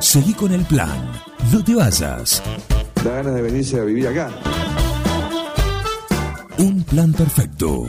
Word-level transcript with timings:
Seguí 0.00 0.32
con 0.32 0.52
el 0.52 0.64
plan. 0.64 1.10
No 1.52 1.62
te 1.64 1.74
vayas. 1.74 2.42
Da 3.04 3.14
ganas 3.14 3.34
de 3.34 3.42
venirse 3.42 3.80
a 3.80 3.84
vivir 3.84 4.06
acá. 4.06 4.30
Un 6.58 6.84
plan 6.84 7.12
perfecto. 7.12 7.86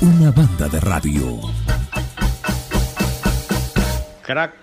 Una 0.00 0.30
banda 0.30 0.68
de 0.68 0.80
radio. 0.80 1.40
Crack 4.24 4.54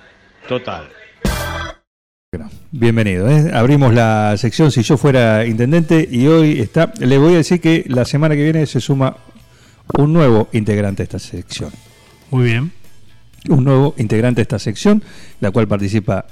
total. 0.47 0.89
Bueno, 2.31 2.49
bienvenido. 2.71 3.29
¿eh? 3.29 3.51
Abrimos 3.53 3.93
la 3.93 4.35
sección 4.37 4.71
Si 4.71 4.81
yo 4.81 4.97
fuera 4.97 5.45
intendente 5.45 6.07
y 6.09 6.27
hoy 6.27 6.61
está. 6.61 6.93
Le 6.99 7.17
voy 7.17 7.33
a 7.33 7.37
decir 7.37 7.59
que 7.59 7.83
la 7.87 8.05
semana 8.05 8.35
que 8.35 8.43
viene 8.43 8.65
se 8.65 8.79
suma 8.79 9.17
un 9.97 10.13
nuevo 10.13 10.47
integrante 10.53 11.03
a 11.03 11.05
esta 11.05 11.19
sección. 11.19 11.71
Muy 12.31 12.45
bien. 12.45 12.84
Un 13.49 13.63
nuevo 13.63 13.93
integrante 13.97 14.41
a 14.41 14.43
esta 14.43 14.59
sección, 14.59 15.03
la 15.39 15.51
cual 15.51 15.67
participa 15.67 16.25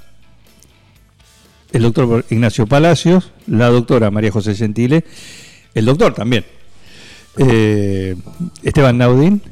el 1.72 1.82
doctor 1.82 2.24
Ignacio 2.30 2.66
Palacios, 2.66 3.32
la 3.46 3.68
doctora 3.68 4.10
María 4.10 4.30
José 4.30 4.54
Gentile, 4.54 5.04
el 5.74 5.84
doctor 5.84 6.14
también, 6.14 6.44
eh, 7.38 8.16
Esteban 8.62 8.98
Naudín, 8.98 9.42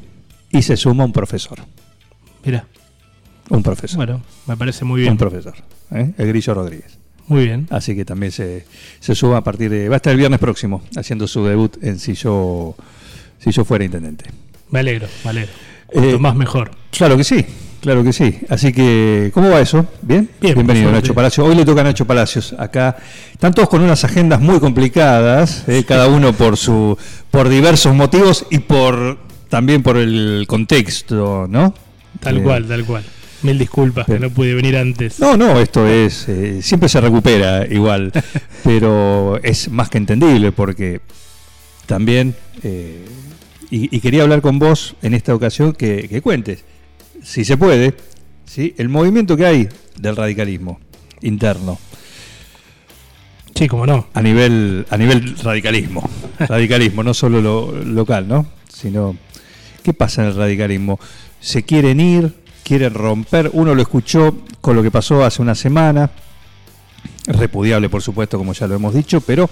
y 0.51 0.61
se 0.61 0.77
suma 0.77 1.03
un 1.05 1.11
profesor. 1.13 1.59
Mira, 2.45 2.65
Un 3.49 3.63
profesor. 3.63 3.97
bueno, 3.97 4.21
me 4.47 4.55
parece 4.57 4.85
muy 4.85 5.01
bien. 5.01 5.11
un 5.13 5.17
profesor. 5.17 5.55
¿eh? 5.91 6.13
El 6.17 6.27
Grillo 6.27 6.53
Rodríguez. 6.53 6.97
Muy 7.27 7.45
bien. 7.45 7.67
Así 7.69 7.95
que 7.95 8.03
también 8.05 8.31
se, 8.31 8.65
se 8.99 9.15
suma 9.15 9.37
a 9.37 9.43
partir 9.43 9.69
de. 9.69 9.87
Va 9.87 9.95
a 9.95 9.97
estar 9.97 10.11
el 10.11 10.17
viernes 10.17 10.39
próximo 10.39 10.83
haciendo 10.97 11.25
su 11.27 11.43
debut 11.45 11.77
en 11.81 11.97
Si 11.99 12.13
yo, 12.15 12.75
si 13.39 13.51
yo 13.51 13.63
fuera 13.63 13.85
intendente. 13.85 14.25
Me 14.69 14.79
alegro, 14.79 15.07
me 15.23 15.29
alegro. 15.29 15.51
Eh, 15.93 15.99
Cuanto 15.99 16.19
más 16.19 16.35
mejor. 16.35 16.71
Claro 16.91 17.17
que 17.17 17.23
sí, 17.23 17.45
claro 17.81 18.03
que 18.03 18.13
sí. 18.13 18.39
Así 18.49 18.71
que, 18.73 19.31
¿cómo 19.33 19.49
va 19.49 19.61
eso? 19.61 19.85
¿Bien? 20.01 20.29
Bien, 20.41 20.55
Bienvenido. 20.55 20.91
Nacho 20.91 21.13
Palacios. 21.13 21.47
Hoy 21.47 21.55
le 21.55 21.65
toca 21.65 21.81
a 21.81 21.83
Nacho 21.83 22.05
Palacios. 22.05 22.53
Acá 22.57 22.97
están 23.31 23.53
todos 23.53 23.69
con 23.69 23.81
unas 23.81 24.03
agendas 24.03 24.39
muy 24.41 24.59
complicadas, 24.59 25.63
¿eh? 25.67 25.83
cada 25.87 26.07
uno 26.07 26.33
por 26.33 26.57
su 26.57 26.97
por 27.31 27.49
diversos 27.49 27.93
motivos 27.95 28.45
y 28.51 28.59
por 28.59 29.17
también 29.49 29.83
por 29.83 29.97
el 29.97 30.45
contexto, 30.47 31.45
¿no? 31.49 31.73
Tal 32.19 32.37
Eh, 32.37 32.41
cual, 32.43 32.65
tal 32.67 32.85
cual. 32.85 33.03
Mil 33.43 33.59
disculpas 33.59 34.05
que 34.05 34.19
no 34.19 34.29
pude 34.29 34.53
venir 34.53 34.77
antes. 34.77 35.19
No, 35.19 35.35
no, 35.35 35.59
esto 35.59 35.85
es. 35.85 36.29
eh, 36.29 36.61
siempre 36.61 36.87
se 36.87 37.01
recupera 37.01 37.65
igual, 37.67 38.11
pero 38.63 39.37
es 39.43 39.69
más 39.69 39.89
que 39.89 39.97
entendible 39.97 40.51
porque 40.53 41.01
también. 41.85 42.35
eh, 42.63 43.05
y, 43.73 43.95
y 43.95 43.99
quería 44.01 44.21
hablar 44.21 44.41
con 44.41 44.59
vos 44.59 44.95
en 45.01 45.15
esta 45.15 45.33
ocasión 45.33 45.73
que, 45.73 46.07
que 46.07 46.21
cuentes, 46.21 46.63
si 47.23 47.43
se 47.43 47.57
puede, 47.57 47.95
¿sí? 48.45 48.75
el 48.77 48.87
movimiento 48.87 49.35
que 49.35 49.47
hay 49.47 49.69
del 49.97 50.15
radicalismo 50.15 50.79
interno 51.21 51.79
Sí, 53.55 53.67
como 53.67 53.85
no. 53.85 54.07
a 54.13 54.21
nivel, 54.21 54.85
a 54.89 54.97
nivel 54.97 55.37
radicalismo. 55.37 56.07
Radicalismo, 56.39 57.03
no 57.03 57.13
solo 57.13 57.39
lo 57.39 57.71
local, 57.83 58.27
¿no? 58.27 58.47
Sino. 58.67 59.15
¿Qué 59.83 59.93
pasa 59.93 60.23
en 60.23 60.29
el 60.29 60.35
radicalismo? 60.35 60.99
Se 61.39 61.63
quieren 61.63 61.99
ir, 61.99 62.33
quieren 62.63 62.95
romper. 62.95 63.51
Uno 63.53 63.75
lo 63.75 63.81
escuchó 63.83 64.35
con 64.59 64.75
lo 64.75 64.81
que 64.81 64.89
pasó 64.89 65.23
hace 65.23 65.41
una 65.41 65.53
semana. 65.53 66.09
Repudiable, 67.27 67.89
por 67.89 68.01
supuesto, 68.01 68.39
como 68.39 68.53
ya 68.53 68.65
lo 68.65 68.75
hemos 68.75 68.93
dicho, 68.95 69.21
pero 69.21 69.47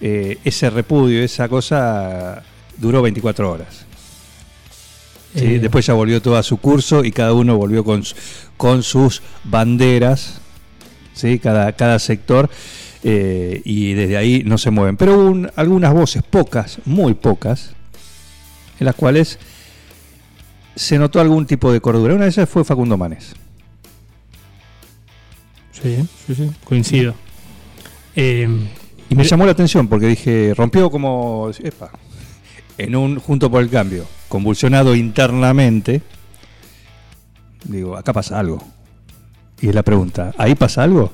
eh, 0.00 0.38
ese 0.44 0.68
repudio, 0.68 1.22
esa 1.22 1.48
cosa, 1.48 2.42
duró 2.78 3.02
24 3.02 3.50
horas. 3.50 3.84
Sí, 5.34 5.44
Eh, 5.44 5.58
Después 5.60 5.84
ya 5.86 5.92
volvió 5.94 6.20
todo 6.22 6.36
a 6.36 6.42
su 6.42 6.56
curso 6.58 7.04
y 7.04 7.12
cada 7.12 7.32
uno 7.34 7.56
volvió 7.56 7.84
con, 7.84 8.02
con 8.56 8.82
sus 8.82 9.22
banderas, 9.44 10.40
¿sí? 11.12 11.38
cada, 11.38 11.72
cada 11.72 11.98
sector, 11.98 12.48
eh, 13.04 13.60
y 13.64 13.92
desde 13.92 14.16
ahí 14.16 14.42
no 14.44 14.56
se 14.58 14.70
mueven. 14.70 14.96
Pero 14.96 15.14
hubo 15.18 15.30
un- 15.30 15.50
algunas 15.56 15.92
voces, 15.92 16.22
pocas, 16.22 16.78
muy 16.86 17.14
pocas, 17.14 17.70
en 18.80 18.86
las 18.86 18.94
cuales 18.94 19.38
se 20.74 20.98
notó 20.98 21.20
algún 21.20 21.46
tipo 21.46 21.70
de 21.72 21.80
cordura. 21.80 22.14
Una 22.14 22.24
de 22.24 22.30
ellas 22.30 22.48
fue 22.48 22.64
Facundo 22.64 22.96
Manes. 22.96 23.34
Sí, 25.72 26.06
sí, 26.26 26.34
sí. 26.34 26.50
Coincido. 26.64 27.14
Eh, 28.14 28.48
Y 29.08 29.14
me 29.14 29.24
llamó 29.24 29.44
la 29.44 29.52
atención 29.52 29.86
porque 29.88 30.06
dije, 30.06 30.52
rompió 30.56 30.90
como, 30.90 31.50
epa, 31.62 31.90
en 32.78 32.94
un 32.96 33.18
junto 33.18 33.50
por 33.50 33.62
el 33.62 33.70
cambio, 33.70 34.06
convulsionado 34.28 34.94
internamente. 34.94 36.02
Digo, 37.64 37.96
acá 37.96 38.12
pasa 38.12 38.38
algo. 38.38 38.62
Y 39.60 39.68
es 39.68 39.74
la 39.74 39.82
pregunta, 39.82 40.32
¿ahí 40.38 40.54
pasa 40.54 40.82
algo? 40.82 41.12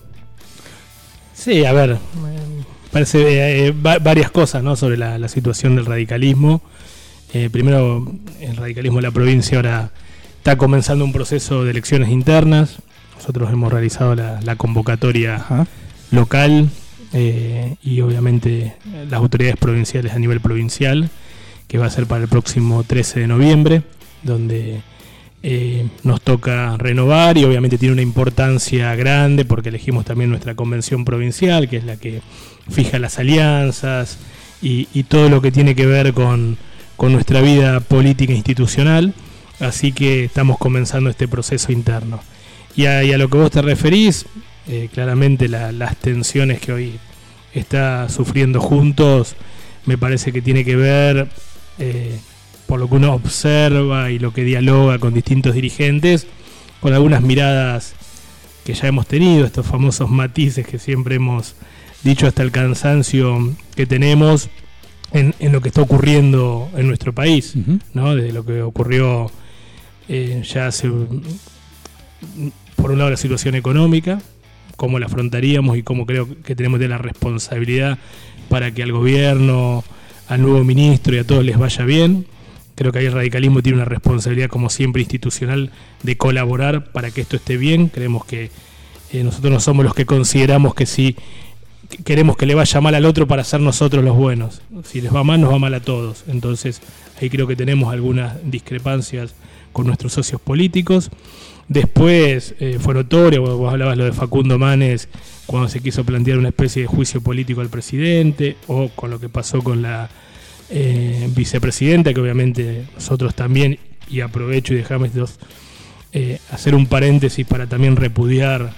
Sí, 1.35 1.65
a 1.65 1.73
ver, 1.73 1.93
eh, 1.93 1.99
parece 2.91 3.67
eh, 3.69 3.73
va- 3.73 3.99
varias 3.99 4.31
cosas 4.31 4.63
¿no? 4.63 4.77
sobre 4.77 4.97
la, 4.97 5.19
la 5.19 5.29
situación 5.29 5.77
del 5.77 5.87
radicalismo. 5.87 6.61
Eh, 7.33 7.49
primero, 7.51 8.07
el 8.41 8.57
radicalismo 8.57 8.99
de 8.99 9.03
la 9.03 9.11
provincia 9.11 9.57
ahora 9.59 9.91
está 10.39 10.57
comenzando 10.57 11.05
un 11.05 11.13
proceso 11.13 11.65
de 11.65 11.71
elecciones 11.71 12.11
internas. 12.11 12.77
Nosotros 13.17 13.51
hemos 13.53 13.73
realizado 13.73 14.15
la, 14.15 14.41
la 14.43 14.57
convocatoria 14.57 15.37
Ajá. 15.37 15.67
local 16.11 16.69
eh, 17.13 17.77
y 17.83 18.01
obviamente 18.01 18.75
eh, 18.93 19.07
las 19.09 19.21
autoridades 19.21 19.57
provinciales 19.57 20.13
a 20.13 20.19
nivel 20.19 20.41
provincial, 20.41 21.09
que 21.69 21.79
va 21.79 21.87
a 21.87 21.91
ser 21.91 22.07
para 22.07 22.23
el 22.23 22.29
próximo 22.29 22.85
13 22.85 23.21
de 23.21 23.27
noviembre, 23.27 23.83
donde 24.23 24.81
eh, 25.43 25.87
nos 26.05 26.21
toca 26.21 26.77
renovar 26.77 27.37
y 27.37 27.45
obviamente 27.45 27.79
tiene 27.79 27.95
una 27.95 28.03
importancia 28.03 28.95
grande 28.95 29.45
porque 29.45 29.71
elegimos 29.71 30.05
también 30.05 30.31
nuestra 30.31 30.55
convención 30.55 31.05
provincial, 31.05 31.69
que 31.69 31.79
es 31.79 31.85
la 31.85 31.97
que 31.97 32.21
fija 32.71 32.99
las 32.99 33.19
alianzas 33.19 34.19
y, 34.61 34.85
todo 35.09 35.29
lo 35.29 35.43
que 35.43 35.51
tiene 35.51 35.75
que 35.75 35.87
ver 35.87 36.13
con, 36.13 36.57
con 36.97 37.13
nuestra 37.13 37.41
vida 37.41 37.81
política 37.81 38.33
e 38.33 38.37
institucional. 38.37 39.15
Así 39.59 39.93
que 39.93 40.25
estamos 40.25 40.59
comenzando 40.59 41.11
este 41.11 41.27
proceso 41.27 41.73
interno. 41.73 42.21
Y 42.77 42.87
a, 42.87 43.03
lo 43.19 43.29
que 43.29 43.37
vos 43.39 43.51
te 43.51 43.61
referís, 43.63 44.27
eh, 44.69 44.89
claramente 44.93 45.49
la- 45.49 45.73
las 45.73 45.97
tensiones 45.97 46.61
que 46.61 46.73
hoy 46.73 46.93
está 47.53 48.09
sufriendo 48.09 48.61
juntos, 48.61 49.35
me 49.85 49.99
parece 49.99 50.33
que 50.33 50.41
tiene 50.41 50.65
que 50.65 50.77
ver, 50.77 51.29
eh, 51.79 52.19
por 52.67 52.81
lo 52.81 52.89
que 52.89 52.95
uno 52.97 53.15
observa 53.15 54.11
y 54.11 54.19
lo 54.19 54.33
que 54.33 54.45
dialoga 54.45 54.99
con 54.99 55.15
distintos 55.15 55.55
dirigentes, 55.55 56.27
con 56.81 56.93
algunas 56.95 57.23
miradas 57.23 57.95
que 58.65 58.75
ya 58.75 58.89
hemos 58.89 59.07
tenido, 59.07 59.45
estos 59.45 59.67
famosos 59.67 60.09
matices 60.09 60.67
que 60.67 60.79
siempre 60.79 61.17
hemos 61.17 61.55
dicho 62.03 62.27
hasta 62.27 62.43
el 62.43 62.51
cansancio 62.51 63.55
que 63.75 63.87
tenemos 63.87 64.49
en, 65.13 65.35
en 65.39 65.53
lo 65.53 65.61
que 65.61 65.69
está 65.69 65.83
ocurriendo 65.83 66.71
en 66.77 66.87
nuestro 66.87 67.13
país. 67.13 67.55
¿no? 67.95 68.15
Desde 68.15 68.33
lo 68.33 68.45
que 68.45 68.63
ocurrió 68.63 69.31
eh, 70.09 70.43
ya 70.45 70.67
hace, 70.67 70.91
por 72.77 72.91
un 72.91 72.99
lado, 72.99 73.11
la 73.11 73.17
situación 73.17 73.55
económica, 73.55 74.21
cómo 74.77 74.99
la 74.99 75.07
afrontaríamos 75.07 75.77
y 75.77 75.83
cómo 75.83 76.07
creo 76.07 76.29
que 76.43 76.57
tenemos 76.57 76.81
de 76.81 76.89
la 76.89 76.99
responsabilidad 76.99 77.99
para 78.49 78.73
que 78.73 78.83
al 78.83 78.93
gobierno, 78.93 79.85
al 80.29 80.43
nuevo 80.43 80.65
ministro 80.65 81.15
y 81.15 81.19
a 81.19 81.25
todos 81.25 81.45
les 81.45 81.59
vaya 81.59 81.85
bien. 81.85 82.27
Creo 82.75 82.91
que 82.93 83.01
ahí 83.01 83.07
el 83.07 83.13
radicalismo 83.13 83.63
tiene 83.63 83.77
una 83.77 83.85
responsabilidad, 83.85 84.49
como 84.49 84.71
siempre, 84.71 85.03
institucional 85.03 85.71
de 86.03 86.17
colaborar 86.17 86.91
para 86.93 87.11
que 87.11 87.21
esto 87.21 87.37
esté 87.37 87.57
bien. 87.57 87.89
Creemos 87.89 88.25
que 88.25 88.51
eh, 89.13 89.23
nosotros 89.23 89.53
no 89.53 89.61
somos 89.61 89.85
los 89.85 89.95
que 89.95 90.07
consideramos 90.07 90.75
que 90.75 90.87
si 90.87 91.17
queremos 92.05 92.37
que 92.37 92.47
le 92.47 92.55
vaya 92.55 92.81
mal 92.81 92.95
al 92.95 93.05
otro 93.05 93.27
para 93.27 93.45
ser 93.45 93.61
nosotros 93.61 94.03
los 94.05 94.17
buenos. 94.17 94.63
Si 94.85 95.01
les 95.01 95.15
va 95.15 95.23
mal, 95.25 95.41
nos 95.41 95.53
va 95.53 95.59
mal 95.59 95.75
a 95.75 95.81
todos. 95.81 96.25
Entonces, 96.29 96.81
ahí 97.21 97.29
creo 97.29 97.47
que 97.47 97.57
tenemos 97.57 97.93
algunas 97.93 98.37
discrepancias 98.51 99.35
con 99.73 99.87
nuestros 99.87 100.15
socios 100.15 100.41
políticos. 100.41 101.11
Después 101.69 102.55
eh, 102.61 102.79
fue 102.81 102.95
notorio, 102.95 103.43
vos, 103.43 103.73
hablabas 103.73 103.97
lo 103.97 104.05
de 104.05 104.13
Facundo 104.13 104.59
Manes 104.59 105.09
cuando 105.47 105.69
se 105.69 105.81
quiso 105.81 106.05
plantear 106.05 106.39
una 106.39 106.49
especie 106.49 106.83
de 106.83 106.89
juicio 106.89 107.21
político 107.21 107.61
al 107.61 107.69
presidente, 107.69 108.57
o 108.69 108.89
con 108.89 109.11
lo 109.11 109.21
que 109.21 109.29
pasó 109.29 109.63
con 109.63 109.83
la 109.83 110.09
eh, 110.71 111.29
vicepresidenta, 111.35 112.15
que 112.15 112.21
obviamente 112.21 112.87
nosotros 112.95 113.35
también, 113.35 113.79
y 114.09 114.21
aprovecho 114.21 114.73
y 114.73 114.79
dejame 114.79 115.09
estos, 115.09 115.39
eh, 116.15 116.39
hacer 116.51 116.75
un 116.75 116.87
paréntesis 116.87 117.47
para 117.47 117.67
también 117.67 117.97
repudiar 117.97 118.73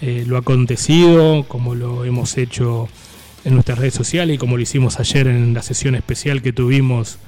eh, 0.00 0.24
lo 0.26 0.36
acontecido, 0.36 1.44
como 1.48 1.74
lo 1.74 2.04
hemos 2.04 2.36
hecho 2.38 2.88
en 3.44 3.54
nuestras 3.54 3.78
redes 3.78 3.94
sociales 3.94 4.34
y 4.34 4.38
como 4.38 4.56
lo 4.56 4.62
hicimos 4.62 4.98
ayer 5.00 5.26
en 5.26 5.54
la 5.54 5.62
sesión 5.62 5.94
especial 5.94 6.42
que 6.42 6.52
tuvimos 6.52 7.18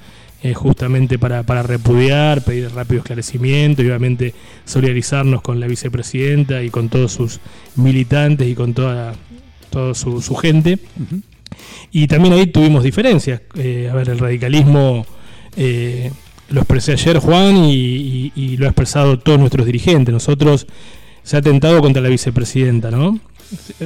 eh, 0.43 0.55
justamente 0.55 1.19
para, 1.19 1.43
para 1.43 1.63
repudiar, 1.63 2.43
pedir 2.43 2.71
rápido 2.73 3.01
esclarecimiento 3.01 3.83
y 3.83 3.87
obviamente 3.87 4.35
solidarizarnos 4.65 5.43
con 5.43 5.59
la 5.61 5.67
vicepresidenta 5.67 6.63
y 6.63 6.71
con 6.71 6.89
todos 6.89 7.13
sus 7.13 7.41
militantes 7.77 8.47
y 8.49 8.55
con 8.55 8.75
toda, 8.75 9.15
toda 9.71 9.95
su, 9.95 10.21
su 10.23 10.35
gente. 10.37 10.79
Y 11.91 12.07
también 12.07 12.35
ahí 12.35 12.47
tuvimos 12.47 12.85
diferencias. 12.85 13.41
Eh, 13.57 13.89
a 13.91 13.95
ver, 13.95 14.11
el 14.11 14.19
radicalismo 14.19 15.07
eh, 15.57 16.11
lo 16.51 16.61
expresé 16.61 16.93
ayer 16.93 17.19
Juan 17.19 17.57
y, 17.57 17.75
y- 17.75 18.33
y 18.37 18.57
lo 18.57 18.67
ha 18.67 18.69
expresado 18.69 19.19
todos 19.19 19.39
nuestros 19.39 19.67
dirigentes. 19.67 20.13
Nosotros 20.13 20.67
se 21.23 21.37
ha 21.37 21.41
atentado 21.41 21.81
contra 21.81 22.01
la 22.01 22.09
vicepresidenta, 22.09 22.91
¿no? 22.91 23.19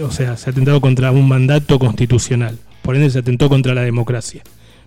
O 0.03 0.11
sea, 0.11 0.37
se 0.37 0.51
ha 0.51 0.53
atentado 0.53 0.81
contra 0.81 1.13
un 1.13 1.27
mandato 1.29 1.79
constitucional. 1.79 2.59
Por 2.83 2.97
ende, 2.97 3.11
se 3.11 3.21
atentó 3.21 3.49
contra 3.49 3.75
la 3.75 3.83
democracia. 3.83 4.43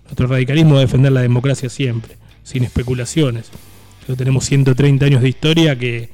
Nuestro 0.06 0.26
radicalismo 0.26 0.74
va 0.74 0.78
a 0.78 0.82
defender 0.82 1.12
la 1.12 1.20
democracia 1.20 1.68
siempre, 1.68 2.16
sin 2.42 2.64
especulaciones. 2.64 3.50
Pero 4.06 4.16
tenemos 4.16 4.44
130 4.44 5.04
años 5.04 5.22
de 5.22 5.28
historia 5.28 5.76
que, 5.76 6.10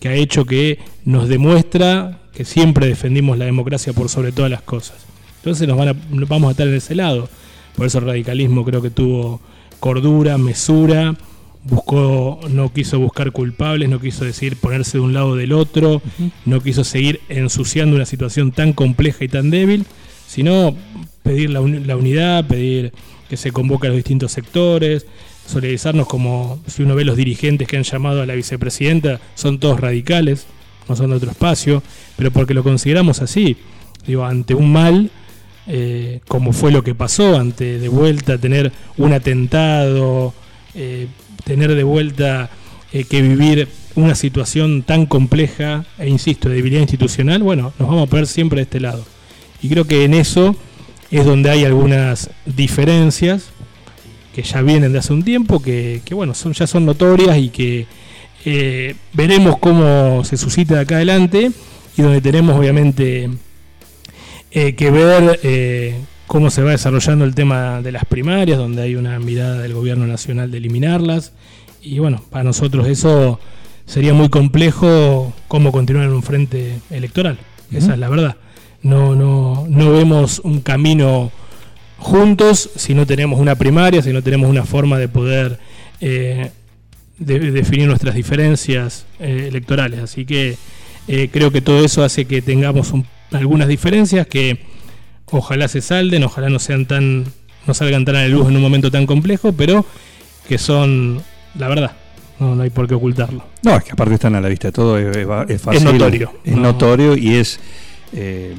que 0.00 0.08
ha 0.08 0.14
hecho 0.14 0.44
que 0.44 0.78
nos 1.04 1.28
demuestra 1.28 2.20
que 2.34 2.44
siempre 2.44 2.86
defendimos 2.86 3.38
la 3.38 3.46
democracia 3.46 3.92
por 3.92 4.08
sobre 4.08 4.32
todas 4.32 4.50
las 4.50 4.62
cosas. 4.62 5.06
Entonces 5.38 5.66
nos 5.68 5.78
van 5.78 5.88
a, 5.88 5.96
nos 6.10 6.28
vamos 6.28 6.48
a 6.48 6.50
estar 6.50 6.66
en 6.66 6.74
ese 6.74 6.94
lado. 6.94 7.28
Por 7.76 7.86
eso 7.86 7.98
el 7.98 8.04
radicalismo 8.04 8.64
creo 8.64 8.82
que 8.82 8.90
tuvo 8.90 9.40
cordura, 9.80 10.36
mesura, 10.38 11.16
buscó, 11.64 12.40
no 12.50 12.72
quiso 12.72 12.98
buscar 12.98 13.32
culpables, 13.32 13.88
no 13.88 14.00
quiso 14.00 14.24
decir 14.24 14.56
ponerse 14.56 14.98
de 14.98 15.04
un 15.04 15.14
lado 15.14 15.28
o 15.28 15.36
del 15.36 15.52
otro, 15.52 16.02
no 16.44 16.60
quiso 16.60 16.84
seguir 16.84 17.20
ensuciando 17.28 17.96
una 17.96 18.06
situación 18.06 18.52
tan 18.52 18.72
compleja 18.72 19.24
y 19.24 19.28
tan 19.28 19.50
débil, 19.50 19.86
sino 20.26 20.74
pedir 21.22 21.50
la 21.50 21.60
unidad, 21.96 22.46
pedir 22.46 22.92
que 23.28 23.36
se 23.36 23.52
convoque 23.52 23.86
a 23.86 23.90
los 23.90 23.96
distintos 23.96 24.32
sectores, 24.32 25.06
solidarizarnos 25.46 26.06
como 26.06 26.58
si 26.66 26.82
uno 26.82 26.94
ve 26.94 27.04
los 27.04 27.16
dirigentes 27.16 27.68
que 27.68 27.76
han 27.76 27.84
llamado 27.84 28.22
a 28.22 28.26
la 28.26 28.34
vicepresidenta, 28.34 29.20
son 29.34 29.58
todos 29.58 29.80
radicales, 29.80 30.46
no 30.88 30.96
son 30.96 31.10
de 31.10 31.16
otro 31.16 31.30
espacio, 31.30 31.82
pero 32.16 32.30
porque 32.30 32.54
lo 32.54 32.62
consideramos 32.62 33.22
así, 33.22 33.56
digo, 34.06 34.24
ante 34.24 34.54
un 34.54 34.72
mal, 34.72 35.10
eh, 35.66 36.20
como 36.28 36.52
fue 36.52 36.70
lo 36.70 36.84
que 36.84 36.94
pasó, 36.94 37.36
ante 37.36 37.78
de 37.78 37.88
vuelta 37.88 38.38
tener 38.38 38.72
un 38.96 39.12
atentado, 39.12 40.32
eh, 40.74 41.08
tener 41.44 41.74
de 41.74 41.82
vuelta 41.82 42.50
eh, 42.92 43.04
que 43.04 43.22
vivir 43.22 43.68
una 43.96 44.14
situación 44.14 44.82
tan 44.82 45.06
compleja 45.06 45.84
e 45.98 46.08
insisto, 46.08 46.48
de 46.48 46.56
debilidad 46.56 46.82
institucional, 46.82 47.42
bueno, 47.42 47.72
nos 47.78 47.88
vamos 47.88 48.06
a 48.06 48.10
poner 48.10 48.26
siempre 48.26 48.58
de 48.58 48.62
este 48.64 48.80
lado. 48.80 49.04
Y 49.62 49.68
creo 49.68 49.86
que 49.86 50.04
en 50.04 50.14
eso 50.14 50.54
es 51.10 51.24
donde 51.24 51.50
hay 51.50 51.64
algunas 51.64 52.30
diferencias 52.44 53.50
que 54.34 54.42
ya 54.42 54.60
vienen 54.60 54.92
de 54.92 54.98
hace 54.98 55.12
un 55.12 55.22
tiempo, 55.22 55.62
que, 55.62 56.02
que, 56.04 56.14
bueno, 56.14 56.34
son, 56.34 56.52
ya 56.52 56.66
son 56.66 56.84
notorias 56.84 57.38
y 57.38 57.48
que 57.48 57.86
eh, 58.44 58.94
veremos 59.12 59.58
cómo 59.58 60.22
se 60.24 60.36
suscita 60.36 60.74
de 60.74 60.80
acá 60.80 60.96
adelante 60.96 61.50
y 61.96 62.02
donde 62.02 62.20
tenemos 62.20 62.56
obviamente 62.56 63.30
eh, 64.52 64.74
que 64.74 64.90
ver 64.90 65.40
eh, 65.42 65.96
cómo 66.26 66.50
se 66.50 66.62
va 66.62 66.70
desarrollando 66.70 67.24
el 67.24 67.34
tema 67.34 67.82
de 67.82 67.92
las 67.92 68.04
primarias, 68.04 68.58
donde 68.58 68.82
hay 68.82 68.94
una 68.94 69.18
mirada 69.18 69.58
del 69.62 69.74
gobierno 69.74 70.06
nacional 70.06 70.50
de 70.50 70.58
eliminarlas. 70.58 71.32
Y 71.82 71.98
bueno, 71.98 72.22
para 72.30 72.44
nosotros 72.44 72.86
eso 72.88 73.40
sería 73.84 74.14
muy 74.14 74.28
complejo 74.28 75.32
cómo 75.48 75.72
continuar 75.72 76.06
en 76.06 76.12
un 76.12 76.22
frente 76.22 76.78
electoral. 76.90 77.38
Esa 77.72 77.94
es 77.94 77.98
la 77.98 78.08
verdad. 78.08 78.36
No, 78.86 79.14
no, 79.16 79.66
no 79.68 79.92
vemos 79.92 80.40
un 80.44 80.60
camino 80.60 81.32
juntos 81.98 82.70
si 82.76 82.94
no 82.94 83.06
tenemos 83.06 83.40
una 83.40 83.54
primaria, 83.56 84.02
si 84.02 84.12
no 84.12 84.22
tenemos 84.22 84.48
una 84.48 84.64
forma 84.64 84.98
de 84.98 85.08
poder 85.08 85.58
eh, 86.00 86.50
de- 87.18 87.50
definir 87.50 87.88
nuestras 87.88 88.14
diferencias 88.14 89.06
eh, 89.18 89.46
electorales. 89.48 90.00
Así 90.00 90.24
que 90.24 90.56
eh, 91.08 91.28
creo 91.32 91.50
que 91.50 91.60
todo 91.60 91.84
eso 91.84 92.04
hace 92.04 92.26
que 92.26 92.42
tengamos 92.42 92.92
un- 92.92 93.06
algunas 93.32 93.68
diferencias 93.68 94.26
que 94.26 94.60
ojalá 95.30 95.68
se 95.68 95.80
salden, 95.80 96.22
ojalá 96.24 96.48
no 96.48 96.58
sean 96.58 96.86
tan, 96.86 97.24
no 97.66 97.74
salgan 97.74 98.04
tan 98.04 98.16
a 98.16 98.22
la 98.22 98.28
luz 98.28 98.48
en 98.48 98.56
un 98.56 98.62
momento 98.62 98.90
tan 98.90 99.06
complejo, 99.06 99.52
pero 99.52 99.84
que 100.48 100.58
son 100.58 101.22
la 101.58 101.68
verdad. 101.68 101.92
No, 102.38 102.54
no 102.54 102.62
hay 102.62 102.70
por 102.70 102.86
qué 102.86 102.94
ocultarlo. 102.94 103.42
No, 103.62 103.74
es 103.76 103.82
que 103.82 103.92
aparte 103.92 104.14
están 104.14 104.34
a 104.34 104.40
la 104.42 104.48
vista 104.48 104.68
de 104.68 104.72
todo, 104.72 104.98
es, 104.98 105.16
es- 105.16 105.26
es 105.48 105.62
fácil. 105.62 105.84
notorio. 105.84 106.32
Es 106.44 106.54
No. 106.54 106.62
notorio 106.62 107.16
y 107.16 107.34
es, 107.34 107.58
eh, 108.12 108.54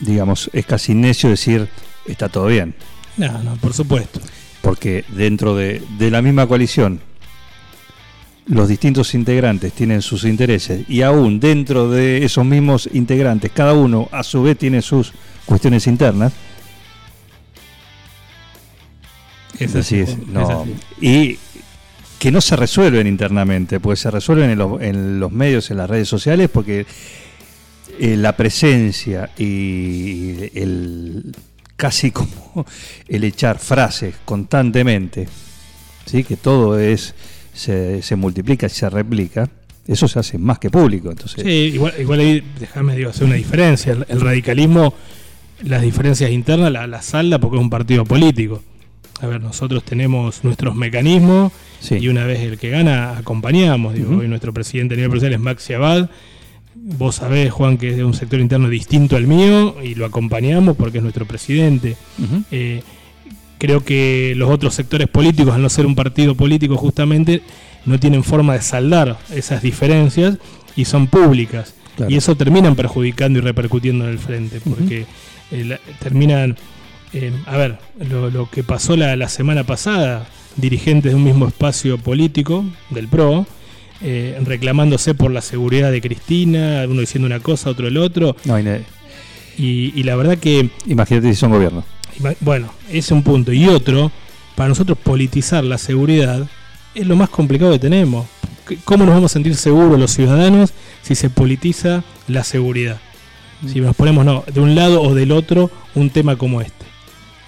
digamos, 0.00 0.50
es 0.52 0.66
casi 0.66 0.94
necio 0.94 1.30
decir 1.30 1.68
está 2.06 2.28
todo 2.28 2.46
bien. 2.46 2.74
No, 3.16 3.42
no, 3.42 3.56
por 3.56 3.74
supuesto. 3.74 4.20
Porque 4.62 5.04
dentro 5.08 5.54
de, 5.56 5.82
de 5.98 6.10
la 6.10 6.22
misma 6.22 6.46
coalición, 6.46 7.00
los 8.46 8.68
distintos 8.68 9.14
integrantes 9.14 9.72
tienen 9.72 10.02
sus 10.02 10.24
intereses 10.24 10.88
y 10.88 11.02
aún 11.02 11.38
dentro 11.38 11.90
de 11.90 12.24
esos 12.24 12.44
mismos 12.44 12.88
integrantes, 12.92 13.50
cada 13.52 13.74
uno 13.74 14.08
a 14.10 14.22
su 14.22 14.42
vez 14.42 14.56
tiene 14.56 14.82
sus 14.82 15.12
cuestiones 15.44 15.86
internas. 15.86 16.32
Es 19.58 19.74
así, 19.74 20.00
es, 20.00 20.10
es 20.10 20.26
no. 20.26 20.62
así. 20.62 20.74
Y 21.00 21.38
que 22.18 22.30
no 22.30 22.40
se 22.40 22.56
resuelven 22.56 23.06
internamente, 23.06 23.80
pues 23.80 24.00
se 24.00 24.10
resuelven 24.10 24.50
en 24.50 24.58
los, 24.58 24.80
en 24.80 25.20
los 25.20 25.30
medios, 25.30 25.70
en 25.70 25.76
las 25.76 25.90
redes 25.90 26.08
sociales, 26.08 26.48
porque 26.48 26.86
eh, 27.98 28.16
la 28.16 28.36
presencia 28.36 29.30
y 29.38 30.36
el 30.58 31.34
casi 31.76 32.10
como 32.12 32.66
el 33.08 33.24
echar 33.24 33.58
frases 33.58 34.14
constantemente, 34.24 35.28
¿sí? 36.06 36.24
que 36.24 36.36
todo 36.36 36.78
es 36.78 37.14
se, 37.52 38.02
se 38.02 38.16
multiplica 38.16 38.66
y 38.66 38.70
se 38.70 38.88
replica, 38.90 39.48
eso 39.86 40.06
se 40.08 40.18
hace 40.18 40.38
más 40.38 40.58
que 40.58 40.70
público. 40.70 41.10
Entonces, 41.10 41.42
Sí, 41.42 41.50
igual, 41.74 41.94
igual 41.98 42.20
ahí, 42.20 42.42
déjame 42.60 42.96
digo, 42.96 43.10
hacer 43.10 43.24
una 43.24 43.36
diferencia. 43.36 43.92
El, 43.92 44.04
el 44.08 44.20
radicalismo, 44.20 44.94
las 45.62 45.82
diferencias 45.82 46.30
internas 46.30 46.70
las 46.72 46.88
la 46.88 47.02
salda 47.02 47.38
porque 47.38 47.56
es 47.56 47.62
un 47.62 47.70
partido 47.70 48.04
político. 48.04 48.62
A 49.20 49.26
ver, 49.26 49.40
nosotros 49.40 49.82
tenemos 49.84 50.44
nuestros 50.44 50.76
mecanismos 50.76 51.52
Sí. 51.80 51.96
y 52.00 52.08
una 52.08 52.24
vez 52.24 52.40
el 52.40 52.58
que 52.58 52.70
gana, 52.70 53.16
acompañamos. 53.18 53.94
Digo, 53.94 54.10
Ujú. 54.10 54.20
Hoy 54.20 54.28
nuestro 54.28 54.52
presidente 54.52 54.94
a 54.94 54.96
nivel 54.96 55.10
profesional 55.10 55.34
es 55.34 55.40
Maxi 55.44 55.72
Abad. 55.74 56.10
Vos 56.80 57.16
sabés, 57.16 57.52
Juan, 57.52 57.76
que 57.78 57.90
es 57.90 57.96
de 57.96 58.04
un 58.04 58.14
sector 58.14 58.40
interno 58.40 58.68
distinto 58.68 59.16
al 59.16 59.26
mío 59.26 59.76
y 59.82 59.94
lo 59.94 60.06
acompañamos 60.06 60.76
porque 60.76 60.98
es 60.98 61.02
nuestro 61.02 61.26
presidente. 61.26 61.96
Eh, 62.50 62.82
creo 63.58 63.84
que 63.84 64.34
los 64.36 64.48
otros 64.50 64.74
sectores 64.74 65.08
políticos, 65.08 65.54
al 65.54 65.62
no 65.62 65.68
ser 65.68 65.86
un 65.86 65.94
partido 65.94 66.34
político 66.34 66.76
justamente, 66.76 67.42
no 67.84 67.98
tienen 68.00 68.22
forma 68.24 68.54
de 68.54 68.62
saldar 68.62 69.18
esas 69.34 69.62
diferencias 69.62 70.38
y 70.76 70.84
son 70.84 71.06
públicas. 71.08 71.74
Claro. 71.96 72.10
Y 72.12 72.16
eso 72.16 72.36
terminan 72.36 72.74
perjudicando 72.76 73.38
y 73.38 73.42
repercutiendo 73.42 74.04
en 74.04 74.10
el 74.12 74.18
frente, 74.18 74.60
porque 74.60 75.06
eh, 75.50 75.64
la- 75.64 75.80
terminan... 75.98 76.56
eh, 77.12 77.32
a 77.46 77.56
ver, 77.56 77.78
lo, 78.10 78.30
lo 78.30 78.48
que 78.50 78.62
pasó 78.62 78.96
la, 78.96 79.16
la 79.16 79.28
semana 79.28 79.64
pasada, 79.64 80.26
dirigentes 80.56 81.12
de 81.12 81.16
un 81.16 81.24
mismo 81.24 81.46
espacio 81.48 81.98
político, 81.98 82.64
del 82.90 83.08
PRO, 83.08 83.46
eh, 84.00 84.38
reclamándose 84.44 85.14
por 85.14 85.30
la 85.30 85.40
seguridad 85.40 85.90
de 85.90 86.00
Cristina, 86.00 86.84
uno 86.88 87.00
diciendo 87.00 87.26
una 87.26 87.40
cosa, 87.40 87.70
otro 87.70 87.88
el 87.88 87.96
otro, 87.96 88.36
No 88.44 88.54
hay 88.54 88.64
y, 89.58 89.92
y 89.98 90.04
la 90.04 90.14
verdad 90.14 90.38
que 90.38 90.70
Imagínate 90.86 91.28
si 91.28 91.34
son 91.34 91.50
gobierno. 91.50 91.84
Bueno, 92.40 92.72
ese 92.88 92.98
es 92.98 93.10
un 93.10 93.22
punto. 93.22 93.52
Y 93.52 93.66
otro, 93.68 94.10
para 94.54 94.68
nosotros 94.68 94.98
politizar 94.98 95.64
la 95.64 95.78
seguridad 95.78 96.48
es 96.94 97.06
lo 97.06 97.16
más 97.16 97.28
complicado 97.28 97.72
que 97.72 97.78
tenemos. 97.78 98.26
¿Cómo 98.84 99.04
nos 99.04 99.14
vamos 99.14 99.32
a 99.32 99.34
sentir 99.34 99.56
seguros 99.56 99.98
los 99.98 100.12
ciudadanos 100.12 100.72
si 101.02 101.14
se 101.14 101.30
politiza 101.30 102.04
la 102.26 102.44
seguridad? 102.44 103.00
Si 103.66 103.80
nos 103.80 103.96
ponemos 103.96 104.24
no, 104.24 104.44
de 104.52 104.60
un 104.60 104.74
lado 104.74 105.02
o 105.02 105.14
del 105.14 105.32
otro 105.32 105.70
un 105.94 106.10
tema 106.10 106.36
como 106.36 106.60
este. 106.60 106.86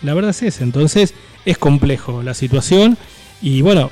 La 0.03 0.15
verdad 0.15 0.31
es 0.31 0.43
esa. 0.43 0.65
Entonces 0.65 1.15
es 1.45 1.59
complejo 1.59 2.23
la 2.23 2.35
situación 2.35 2.97
y 3.43 3.63
bueno, 3.63 3.91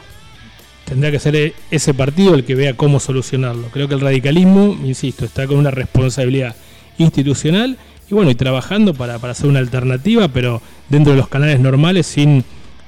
tendrá 0.89 1.11
que 1.11 1.19
ser 1.19 1.37
e- 1.37 1.55
ese 1.71 1.95
partido 1.95 2.35
el 2.35 2.45
que 2.45 2.55
vea 2.55 2.75
cómo 2.75 2.99
solucionarlo. 3.01 3.69
Creo 3.73 3.89
que 3.89 3.95
el 3.95 4.01
radicalismo, 4.01 4.77
insisto, 4.85 5.25
está 5.25 5.47
con 5.47 5.59
una 5.59 5.71
responsabilidad 5.71 6.57
institucional 6.97 7.77
y 8.11 8.15
bueno, 8.15 8.31
y 8.31 8.35
trabajando 8.35 8.95
para, 8.95 9.19
para 9.19 9.33
hacer 9.33 9.49
una 9.49 9.59
alternativa, 9.59 10.29
pero 10.29 10.63
dentro 10.89 11.13
de 11.13 11.19
los 11.19 11.29
canales 11.29 11.61
normales 11.61 12.07
sin 12.07 12.45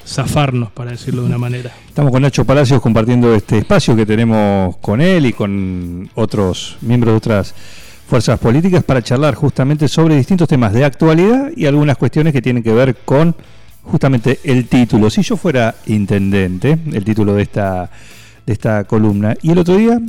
zafarnos, 0.06 0.70
para 0.72 0.92
decirlo 0.92 1.22
de 1.22 1.28
una 1.28 1.38
manera. 1.38 1.72
Estamos 1.86 2.10
con 2.10 2.22
Nacho 2.22 2.44
Palacios 2.44 2.80
compartiendo 2.80 3.34
este 3.34 3.58
espacio 3.58 3.94
que 3.94 4.06
tenemos 4.06 4.76
con 4.78 5.00
él 5.00 5.26
y 5.26 5.32
con 5.32 6.08
otros 6.14 6.78
miembros 6.80 7.12
de 7.12 7.18
otras 7.18 7.54
fuerzas 8.08 8.40
políticas 8.40 8.82
para 8.82 9.02
charlar 9.02 9.34
justamente 9.34 9.86
sobre 9.86 10.16
distintos 10.16 10.48
temas 10.48 10.72
de 10.72 10.84
actualidad 10.84 11.50
y 11.54 11.66
algunas 11.66 11.96
cuestiones 11.96 12.32
que 12.32 12.42
tienen 12.42 12.62
que 12.62 12.72
ver 12.72 12.96
con 13.04 13.36
justamente 13.82 14.40
el 14.44 14.68
título. 14.68 15.10
Si 15.10 15.22
yo 15.22 15.36
fuera 15.36 15.74
intendente, 15.86 16.78
el 16.92 17.04
título 17.04 17.34
de 17.34 17.42
esta, 17.42 17.90
de 18.46 18.52
esta 18.52 18.84
columna, 18.84 19.36
y 19.42 19.50
el 19.50 19.58
otro 19.58 19.76
día 19.76 20.00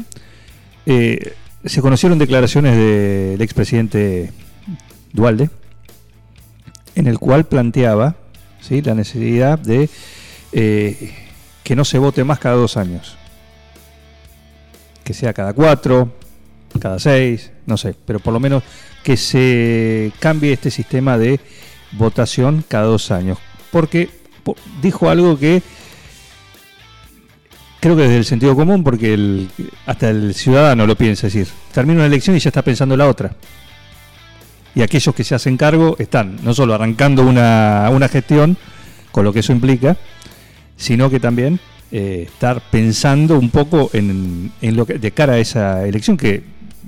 eh, 0.86 1.34
se 1.66 1.82
conocieron 1.82 2.18
declaraciones 2.20 2.76
del 2.76 3.42
expresidente 3.42 4.32
Dualde, 5.14 5.50
en 6.96 7.08
el 7.08 7.20
cual 7.20 7.46
planteaba 7.46 8.16
¿sí? 8.62 8.82
la 8.82 8.96
necesidad 8.96 9.60
de 9.60 9.90
eh, 10.52 11.14
que 11.64 11.76
no 11.76 11.86
se 11.86 12.00
vote 12.00 12.24
más 12.24 12.40
cada 12.40 12.56
dos 12.56 12.78
años. 12.78 13.18
Que 15.04 15.14
sea 15.14 15.34
cada 15.34 15.54
cuatro, 15.54 16.14
cada 16.80 17.00
seis, 17.00 17.52
no 17.66 17.78
sé, 17.78 17.96
pero 18.06 18.20
por 18.20 18.34
lo 18.34 18.40
menos 18.40 18.64
que 19.04 19.18
se 19.18 20.12
cambie 20.20 20.54
este 20.54 20.72
sistema 20.72 21.18
de 21.18 21.40
votación 21.94 22.64
cada 22.68 22.86
dos 22.86 23.12
años. 23.12 23.38
Porque 23.72 24.10
po- 24.44 24.56
dijo 24.82 25.10
algo 25.10 25.38
que 25.40 25.62
creo 27.80 27.96
que 27.96 28.04
desde 28.04 28.18
el 28.18 28.26
sentido 28.26 28.56
común, 28.56 28.84
porque 28.84 29.14
el, 29.14 29.50
hasta 29.86 30.10
el 30.10 30.34
ciudadano 30.36 30.86
lo 30.86 30.96
piensa, 30.96 31.28
es 31.28 31.34
decir, 31.34 31.52
termina 31.74 32.00
una 32.00 32.08
elección 32.08 32.36
y 32.36 32.40
ya 32.40 32.50
está 32.50 32.62
pensando 32.62 32.96
en 32.96 33.00
la 33.00 33.08
otra. 33.08 33.34
Y 34.76 34.82
aquellos 34.84 35.14
que 35.16 35.24
se 35.24 35.36
hacen 35.36 35.58
cargo 35.58 35.96
están 36.00 36.38
no 36.44 36.54
solo 36.54 36.74
arrancando 36.74 37.24
una, 37.24 37.90
una 37.92 38.08
gestión, 38.08 38.56
con 39.12 39.26
lo 39.26 39.34
que 39.34 39.40
eso 39.40 39.52
implica, 39.52 39.98
sino 40.78 41.10
que 41.10 41.20
también 41.20 41.60
eh, 41.92 42.24
estar 42.28 42.62
pensando 42.72 43.38
un 43.38 43.50
poco 43.50 43.90
en, 43.94 44.52
en 44.62 44.76
lo 44.78 44.86
que 44.86 44.94
de 44.98 45.12
cara 45.12 45.34
a 45.34 45.40
esa 45.40 45.86
elección 45.86 46.16
que 46.16 46.44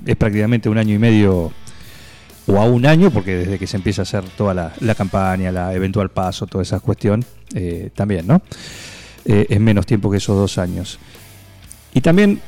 es 0.06 0.16
prácticamente 0.16 0.68
un 0.68 0.78
año 0.78 0.94
y 0.94 0.98
medio 0.98 1.52
o 2.46 2.58
a 2.60 2.64
un 2.66 2.84
año, 2.86 3.10
porque 3.10 3.36
desde 3.36 3.58
que 3.58 3.66
se 3.66 3.76
empieza 3.76 4.02
a 4.02 4.04
hacer 4.04 4.24
toda 4.36 4.52
la, 4.54 4.72
la 4.80 4.94
campaña, 4.94 5.50
la 5.50 5.72
eventual 5.74 6.10
paso, 6.10 6.46
toda 6.46 6.62
esa 6.62 6.80
cuestión, 6.80 7.24
eh, 7.54 7.90
también, 7.94 8.26
¿no? 8.26 8.42
Eh, 9.24 9.46
es 9.48 9.60
menos 9.60 9.86
tiempo 9.86 10.10
que 10.10 10.18
esos 10.18 10.36
dos 10.36 10.58
años. 10.58 10.98
Y 11.94 12.00
también, 12.02 12.40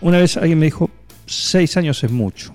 una 0.00 0.18
vez 0.18 0.36
alguien 0.38 0.58
me 0.58 0.66
dijo, 0.66 0.90
seis 1.26 1.76
años 1.76 2.02
es 2.04 2.10
mucho. 2.10 2.54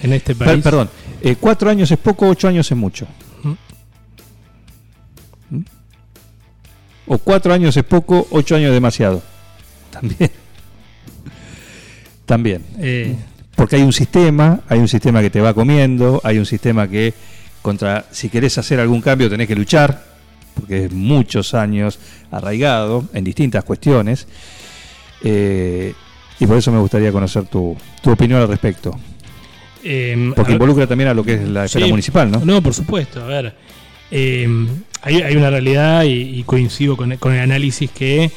En 0.00 0.12
este 0.12 0.34
Per- 0.34 0.46
país. 0.48 0.62
perdón, 0.64 0.90
eh, 1.22 1.36
cuatro 1.40 1.70
años 1.70 1.90
es 1.90 1.98
poco, 1.98 2.28
ocho 2.28 2.48
años 2.48 2.70
es 2.70 2.76
mucho. 2.76 3.06
¿Mm? 5.50 5.60
O 7.06 7.18
cuatro 7.18 7.54
años 7.54 7.76
es 7.76 7.84
poco, 7.84 8.26
ocho 8.30 8.56
años 8.56 8.68
es 8.68 8.74
demasiado. 8.74 9.22
También. 9.92 10.30
También. 12.26 12.64
Porque 13.56 13.76
hay 13.76 13.82
un 13.82 13.92
sistema, 13.92 14.60
hay 14.68 14.78
un 14.78 14.86
sistema 14.88 15.20
que 15.22 15.30
te 15.30 15.40
va 15.40 15.52
comiendo, 15.54 16.20
hay 16.22 16.38
un 16.38 16.46
sistema 16.46 16.86
que 16.88 17.12
contra, 17.62 18.04
si 18.12 18.28
querés 18.28 18.56
hacer 18.58 18.78
algún 18.78 19.00
cambio 19.00 19.28
tenés 19.28 19.48
que 19.48 19.56
luchar, 19.56 20.04
porque 20.54 20.84
es 20.84 20.92
muchos 20.92 21.52
años 21.54 21.98
arraigado 22.30 23.04
en 23.12 23.24
distintas 23.24 23.64
cuestiones. 23.64 24.28
Eh, 25.24 25.92
y 26.38 26.46
por 26.46 26.58
eso 26.58 26.70
me 26.70 26.78
gustaría 26.78 27.10
conocer 27.12 27.44
tu, 27.46 27.76
tu 28.02 28.10
opinión 28.10 28.40
al 28.42 28.48
respecto. 28.48 28.96
eh, 29.82 30.32
Porque 30.36 30.52
involucra 30.52 30.86
también 30.86 31.08
a 31.08 31.14
lo 31.14 31.24
que 31.24 31.34
es 31.34 31.48
la 31.48 31.64
esfera 31.64 31.86
Sí. 31.86 31.90
municipal, 31.90 32.30
¿no? 32.30 32.40
No, 32.44 32.62
por 32.62 32.74
supuesto. 32.74 33.22
A 33.22 33.26
ver, 33.26 33.54
eh, 34.10 34.46
hay, 35.02 35.22
hay 35.22 35.36
una 35.36 35.48
realidad 35.50 36.04
y, 36.04 36.38
y 36.38 36.42
coincido 36.44 36.96
con, 36.96 37.16
con 37.16 37.32
el 37.32 37.40
análisis 37.40 37.90
que 37.90 38.30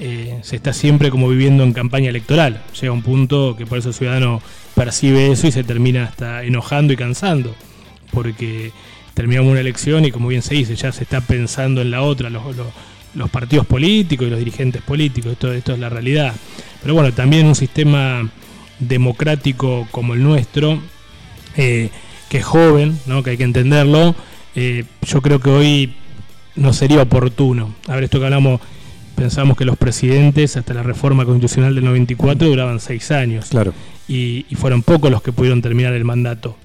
eh, 0.00 0.38
se 0.42 0.56
está 0.56 0.72
siempre 0.72 1.10
como 1.10 1.28
viviendo 1.28 1.64
en 1.64 1.72
campaña 1.72 2.10
electoral. 2.10 2.62
Llega 2.80 2.92
un 2.92 3.02
punto 3.02 3.56
que 3.56 3.66
por 3.66 3.78
eso 3.78 3.88
el 3.88 3.94
ciudadano 3.94 4.40
percibe 4.74 5.30
eso 5.32 5.46
y 5.46 5.52
se 5.52 5.64
termina 5.64 6.04
hasta 6.04 6.44
enojando 6.44 6.92
y 6.92 6.96
cansando. 6.96 7.54
Porque 8.12 8.72
terminamos 9.14 9.50
una 9.50 9.60
elección 9.60 10.04
y 10.04 10.10
como 10.12 10.28
bien 10.28 10.42
se 10.42 10.54
dice, 10.54 10.76
ya 10.76 10.92
se 10.92 11.02
está 11.02 11.20
pensando 11.20 11.80
en 11.82 11.90
la 11.90 12.02
otra, 12.02 12.30
los, 12.30 12.42
los- 13.14 13.30
partidos 13.30 13.66
políticos 13.66 14.26
y 14.26 14.30
los 14.30 14.38
dirigentes 14.38 14.80
políticos. 14.82 15.32
Esto, 15.32 15.52
esto 15.52 15.72
es 15.72 15.78
la 15.78 15.88
realidad. 15.88 16.34
Pero 16.82 16.94
bueno, 16.94 17.12
también 17.12 17.46
un 17.46 17.54
sistema 17.56 18.28
democrático 18.78 19.88
como 19.90 20.14
el 20.14 20.22
nuestro, 20.22 20.80
eh, 21.56 21.90
que 22.28 22.38
es 22.38 22.44
joven, 22.44 22.98
¿no? 23.06 23.22
que 23.22 23.30
hay 23.30 23.36
que 23.36 23.44
entenderlo, 23.44 24.14
eh, 24.54 24.84
yo 25.02 25.20
creo 25.22 25.40
que 25.40 25.50
hoy 25.50 25.94
no 26.56 26.72
sería 26.72 27.02
oportuno. 27.02 27.74
A 27.88 27.94
ver, 27.94 28.04
esto 28.04 28.18
que 28.20 28.26
hablamos, 28.26 28.60
pensamos 29.18 29.56
que 29.56 29.64
los 29.64 29.76
presidentes 29.76 30.56
hasta 30.56 30.72
la 30.74 30.82
reforma 30.82 31.24
constitucional 31.24 31.74
del 31.74 31.84
94 31.84 32.48
duraban 32.48 32.78
seis 32.80 33.10
años 33.10 33.46
Claro. 33.50 33.72
y, 34.06 34.46
y 34.48 34.54
fueron 34.54 34.82
pocos 34.82 35.10
los 35.10 35.22
que 35.22 35.32
pudieron 35.32 35.60
terminar 35.60 35.92
el 35.92 36.04
mandato. 36.04 36.56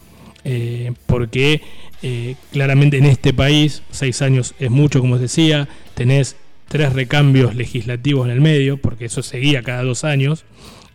Eh, 0.45 0.91
porque 1.05 1.61
eh, 2.01 2.35
claramente 2.51 2.97
en 2.97 3.05
este 3.05 3.33
país, 3.33 3.81
seis 3.91 4.21
años 4.21 4.53
es 4.59 4.69
mucho, 4.69 4.99
como 4.99 5.15
os 5.15 5.21
decía, 5.21 5.67
tenés 5.95 6.35
tres 6.67 6.93
recambios 6.93 7.55
legislativos 7.55 8.25
en 8.27 8.31
el 8.33 8.41
medio, 8.41 8.77
porque 8.77 9.05
eso 9.05 9.23
seguía 9.23 9.63
cada 9.63 9.83
dos 9.83 10.03
años, 10.03 10.43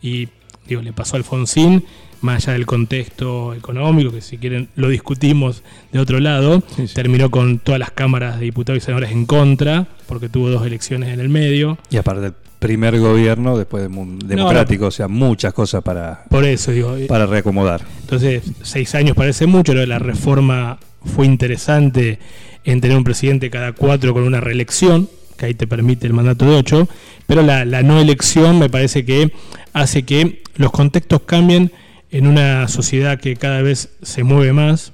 y 0.02 0.28
digo, 0.66 0.82
le 0.82 0.92
pasó 0.92 1.16
a 1.16 1.18
Alfonsín, 1.18 1.84
más 2.20 2.44
allá 2.44 2.54
del 2.54 2.66
contexto 2.66 3.54
económico, 3.54 4.10
que 4.12 4.20
si 4.20 4.38
quieren 4.38 4.68
lo 4.76 4.88
discutimos 4.88 5.62
de 5.92 5.98
otro 6.00 6.20
lado, 6.20 6.62
Sí, 6.76 6.86
sí. 6.88 6.94
terminó 6.94 7.30
con 7.30 7.58
todas 7.58 7.78
las 7.78 7.90
cámaras 7.90 8.38
de 8.38 8.46
diputados 8.46 8.82
y 8.82 8.84
senadores 8.84 9.10
en 9.12 9.24
contra, 9.26 9.86
porque 10.06 10.28
tuvo 10.28 10.50
dos 10.50 10.66
elecciones 10.66 11.10
en 11.12 11.20
el 11.20 11.28
medio. 11.28 11.78
Y 11.90 11.96
aparte 11.96 12.20
del 12.22 12.34
primer 12.58 12.98
gobierno, 12.98 13.56
después 13.56 13.84
de 13.84 13.88
democrático, 14.26 14.86
o 14.86 14.90
sea, 14.90 15.06
muchas 15.08 15.52
cosas 15.54 15.82
para, 15.82 16.24
Por 16.28 16.44
eso 16.44 16.72
digo, 16.72 16.96
eh, 16.96 17.06
para 17.06 17.26
reacomodar. 17.26 17.82
Entonces, 18.00 18.42
seis 18.62 18.94
años 18.96 19.14
parece 19.16 19.46
mucho, 19.46 19.72
pero 19.72 19.86
la 19.86 19.98
reforma 20.00 20.78
fue 21.04 21.26
interesante 21.26 22.18
en 22.64 22.80
tener 22.80 22.96
un 22.96 23.04
presidente 23.04 23.48
cada 23.50 23.72
cuatro 23.72 24.12
con 24.12 24.24
una 24.24 24.40
reelección, 24.40 25.08
que 25.36 25.46
ahí 25.46 25.54
te 25.54 25.68
permite 25.68 26.06
el 26.08 26.12
mandato 26.12 26.44
de 26.46 26.56
ocho, 26.56 26.88
pero 27.28 27.42
la, 27.42 27.64
la 27.64 27.82
no 27.84 28.00
elección 28.00 28.58
me 28.58 28.68
parece 28.68 29.04
que 29.04 29.32
hace 29.72 30.02
que 30.02 30.42
los 30.56 30.72
contextos 30.72 31.20
cambien 31.22 31.70
en 32.10 32.26
una 32.26 32.68
sociedad 32.68 33.20
que 33.20 33.36
cada 33.36 33.62
vez 33.62 33.90
se 34.02 34.22
mueve 34.22 34.52
más, 34.52 34.92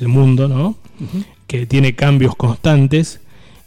el 0.00 0.08
mundo, 0.08 0.48
¿no? 0.48 0.76
Que 1.46 1.66
tiene 1.66 1.94
cambios 1.94 2.36
constantes 2.36 3.20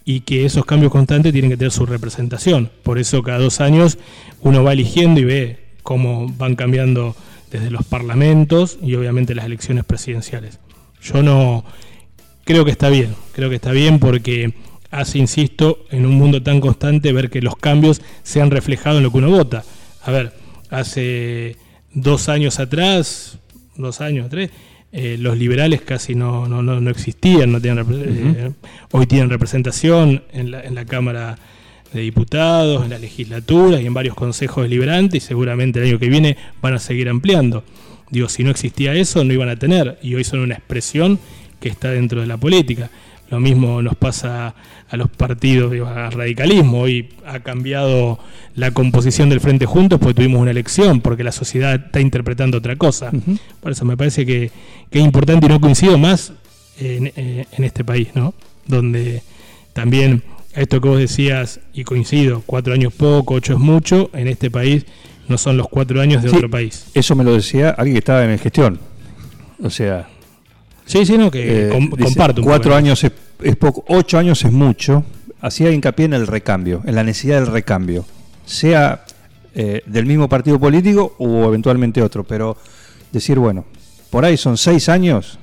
y 0.04 0.20
que 0.20 0.44
esos 0.44 0.64
cambios 0.64 0.92
constantes 0.92 1.32
tienen 1.32 1.50
que 1.50 1.56
tener 1.56 1.72
su 1.72 1.84
representación. 1.84 2.70
Por 2.82 2.98
eso 2.98 3.22
cada 3.22 3.38
dos 3.38 3.60
años 3.60 3.98
uno 4.40 4.62
va 4.64 4.72
eligiendo 4.72 5.20
y 5.20 5.24
ve 5.24 5.58
cómo 5.82 6.32
van 6.36 6.56
cambiando 6.56 7.14
desde 7.50 7.70
los 7.70 7.84
parlamentos 7.84 8.78
y 8.82 8.94
obviamente 8.94 9.34
las 9.34 9.46
elecciones 9.46 9.84
presidenciales. 9.84 10.58
Yo 11.02 11.22
no 11.22 11.64
creo 12.44 12.64
que 12.64 12.70
está 12.70 12.88
bien, 12.88 13.14
creo 13.32 13.50
que 13.50 13.56
está 13.56 13.72
bien 13.72 13.98
porque 13.98 14.54
hace, 14.90 15.18
insisto, 15.18 15.84
en 15.90 16.06
un 16.06 16.14
mundo 16.14 16.42
tan 16.42 16.60
constante 16.60 17.12
ver 17.12 17.30
que 17.30 17.42
los 17.42 17.56
cambios 17.56 18.00
se 18.22 18.40
han 18.40 18.50
reflejado 18.50 18.98
en 18.98 19.02
lo 19.02 19.10
que 19.10 19.18
uno 19.18 19.30
vota. 19.30 19.64
A 20.02 20.10
ver, 20.10 20.32
hace 20.70 21.56
dos 21.96 22.28
años 22.28 22.60
atrás, 22.60 23.38
dos 23.74 24.02
años, 24.02 24.28
tres, 24.28 24.50
eh, 24.92 25.16
los 25.18 25.36
liberales 25.36 25.80
casi 25.80 26.14
no, 26.14 26.46
no, 26.46 26.62
no, 26.62 26.80
no 26.80 26.90
existían, 26.90 27.50
no 27.50 27.60
tenían 27.60 27.86
eh, 27.90 28.52
hoy 28.92 29.06
tienen 29.06 29.30
representación 29.30 30.22
en 30.32 30.50
la, 30.50 30.60
en 30.60 30.74
la 30.74 30.84
Cámara 30.84 31.38
de 31.92 32.02
Diputados, 32.02 32.84
en 32.84 32.90
la 32.90 32.98
legislatura 32.98 33.80
y 33.80 33.86
en 33.86 33.94
varios 33.94 34.14
consejos 34.14 34.64
deliberantes 34.64 35.24
y 35.24 35.26
seguramente 35.26 35.80
el 35.80 35.86
año 35.86 35.98
que 35.98 36.10
viene 36.10 36.36
van 36.60 36.74
a 36.74 36.78
seguir 36.78 37.08
ampliando. 37.08 37.64
Digo, 38.10 38.28
si 38.28 38.44
no 38.44 38.50
existía 38.50 38.94
eso, 38.94 39.24
no 39.24 39.32
iban 39.32 39.48
a 39.48 39.56
tener 39.56 39.98
y 40.02 40.14
hoy 40.14 40.22
son 40.22 40.40
una 40.40 40.54
expresión 40.54 41.18
que 41.60 41.70
está 41.70 41.90
dentro 41.90 42.20
de 42.20 42.26
la 42.26 42.36
política. 42.36 42.90
Lo 43.30 43.40
mismo 43.40 43.82
nos 43.82 43.96
pasa 43.96 44.54
a 44.88 44.96
los 44.96 45.08
partidos, 45.10 45.72
digo, 45.72 45.86
al 45.88 46.12
radicalismo. 46.12 46.80
Hoy 46.82 47.08
ha 47.26 47.40
cambiado 47.40 48.20
la 48.54 48.70
composición 48.70 49.28
del 49.28 49.40
Frente 49.40 49.66
Juntos 49.66 49.98
porque 49.98 50.14
tuvimos 50.14 50.40
una 50.40 50.52
elección, 50.52 51.00
porque 51.00 51.24
la 51.24 51.32
sociedad 51.32 51.74
está 51.74 52.00
interpretando 52.00 52.58
otra 52.58 52.76
cosa. 52.76 53.10
Por 53.60 53.72
eso 53.72 53.84
me 53.84 53.96
parece 53.96 54.24
que, 54.24 54.50
que 54.90 55.00
es 55.00 55.04
importante 55.04 55.46
y 55.46 55.48
no 55.48 55.60
coincido 55.60 55.98
más 55.98 56.32
en, 56.78 57.12
eh, 57.16 57.46
en 57.50 57.64
este 57.64 57.82
país, 57.84 58.08
¿no? 58.14 58.32
Donde 58.66 59.22
también 59.72 60.22
esto 60.54 60.80
que 60.80 60.88
vos 60.88 60.98
decías, 60.98 61.60
y 61.74 61.82
coincido, 61.84 62.42
cuatro 62.46 62.72
años 62.74 62.92
poco, 62.94 63.34
ocho 63.34 63.54
es 63.54 63.58
mucho, 63.58 64.08
en 64.14 64.28
este 64.28 64.50
país 64.50 64.86
no 65.28 65.36
son 65.36 65.56
los 65.56 65.68
cuatro 65.68 66.00
años 66.00 66.22
de 66.22 66.30
Sí. 66.30 66.36
otro 66.36 66.48
país. 66.48 66.86
Eso 66.94 67.16
me 67.16 67.24
lo 67.24 67.34
decía 67.34 67.70
alguien 67.70 67.94
que 67.94 67.98
estaba 67.98 68.24
en 68.24 68.38
gestión. 68.38 68.78
O 69.60 69.68
sea, 69.68 70.08
Sí, 70.88 71.04
sí, 71.04 71.18
no, 71.18 71.32
que 71.32 71.66
eh, 71.66 71.88
comparto. 71.98 72.40
un 72.42 72.46
cuatro 72.46 72.70
poco. 72.70 72.76
años 72.76 73.02
es, 73.02 73.10
es 73.42 73.56
poco, 73.56 73.84
ocho 73.88 74.18
años 74.18 74.44
es 74.44 74.52
mucho. 74.52 75.04
Hacía 75.40 75.70
hincapié 75.70 76.06
en 76.06 76.14
el 76.14 76.26
recambio, 76.26 76.82
en 76.86 76.94
la 76.94 77.04
necesidad 77.04 77.40
del 77.40 77.52
recambio. 77.52 78.04
Sea 78.44 79.04
eh, 79.54 79.82
del 79.86 80.06
mismo 80.06 80.28
partido 80.28 80.58
político 80.58 81.14
o 81.18 81.46
eventualmente 81.46 82.02
otro. 82.02 82.24
Pero 82.24 82.56
decir, 83.12 83.38
bueno, 83.38 83.64
por 84.10 84.24
ahí 84.24 84.36
son 84.36 84.56
seis 84.56 84.88
años 84.88 85.38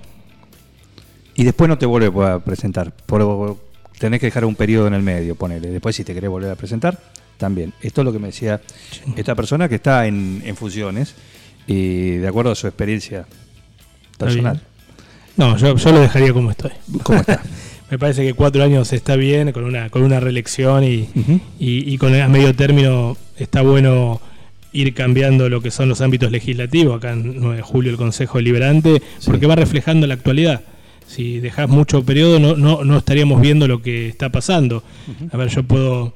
y 1.35 1.43
después 1.43 1.67
no 1.69 1.77
te 1.77 1.85
vuelve 1.85 2.25
a 2.25 2.39
presentar. 2.39 2.91
Por, 3.05 3.57
tenés 3.99 4.19
que 4.19 4.27
dejar 4.27 4.45
un 4.45 4.55
periodo 4.55 4.87
en 4.87 4.93
el 4.93 5.01
medio, 5.01 5.35
ponele. 5.35 5.69
Después 5.69 5.95
si 5.95 6.03
te 6.03 6.13
querés 6.13 6.29
volver 6.29 6.51
a 6.51 6.55
presentar, 6.55 6.99
también. 7.37 7.73
Esto 7.81 8.01
es 8.01 8.05
lo 8.05 8.13
que 8.13 8.19
me 8.19 8.27
decía 8.27 8.61
esta 9.15 9.35
persona 9.35 9.67
que 9.67 9.75
está 9.75 10.07
en, 10.07 10.41
en 10.45 10.55
funciones 10.55 11.15
y 11.67 12.17
de 12.17 12.27
acuerdo 12.27 12.51
a 12.51 12.55
su 12.55 12.67
experiencia 12.67 13.25
personal. 14.17 14.61
No, 15.35 15.57
yo, 15.57 15.75
yo 15.75 15.91
lo 15.91 15.99
dejaría 15.99 16.33
como 16.33 16.51
estoy. 16.51 16.71
¿Cómo 17.03 17.19
está? 17.19 17.41
Me 17.93 17.99
parece 17.99 18.25
que 18.25 18.33
cuatro 18.33 18.63
años 18.63 18.91
está 18.91 19.15
bien, 19.15 19.51
con 19.51 19.65
una, 19.65 19.91
con 19.91 20.01
una 20.01 20.19
reelección 20.19 20.83
y, 20.83 21.07
y, 21.59 21.93
y 21.93 21.97
con 21.99 22.15
el 22.15 22.23
a 22.23 22.27
medio 22.27 22.55
término 22.55 23.15
está 23.37 23.61
bueno 23.61 24.19
ir 24.71 24.95
cambiando 24.95 25.47
lo 25.47 25.61
que 25.61 25.69
son 25.69 25.89
los 25.89 26.01
ámbitos 26.01 26.31
legislativos, 26.31 26.97
acá 26.97 27.11
en 27.11 27.39
9 27.39 27.57
de 27.57 27.61
julio 27.61 27.91
el 27.91 27.97
Consejo 27.97 28.39
Deliberante, 28.39 28.99
porque 29.27 29.45
va 29.45 29.55
reflejando 29.55 30.07
la 30.07 30.15
actualidad. 30.15 30.61
Si 31.05 31.39
dejas 31.39 31.69
mucho 31.69 32.03
periodo 32.03 32.39
no, 32.39 32.55
no, 32.55 32.83
no 32.83 32.97
estaríamos 32.97 33.39
viendo 33.39 33.67
lo 33.67 33.83
que 33.83 34.07
está 34.07 34.29
pasando. 34.29 34.81
A 35.31 35.37
ver, 35.37 35.49
yo 35.49 35.61
puedo 35.61 36.15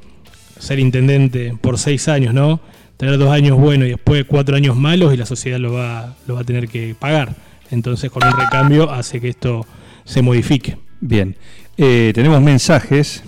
ser 0.58 0.80
intendente 0.80 1.56
por 1.62 1.78
seis 1.78 2.08
años, 2.08 2.34
¿no? 2.34 2.60
Tener 2.98 3.20
dos 3.20 3.30
años 3.30 3.56
buenos 3.56 3.88
y 3.88 3.92
después 3.92 4.26
cuatro 4.26 4.56
años 4.56 4.76
malos 4.76 5.14
y 5.14 5.18
la 5.18 5.28
sociedad 5.28 5.60
lo 5.60 5.74
va, 5.74 6.16
lo 6.26 6.34
va 6.34 6.42
a 6.42 6.44
tener 6.44 6.70
que 6.70 6.96
pagar. 6.98 7.36
Entonces 7.70 8.10
con 8.10 8.26
un 8.26 8.34
recambio 8.36 8.90
hace 8.90 9.22
que 9.22 9.30
esto 9.30 9.68
se 10.06 10.24
modifique. 10.24 10.80
Bien. 11.00 11.36
Eh, 11.80 12.12
tenemos 12.16 12.42
mensajes 12.42 13.24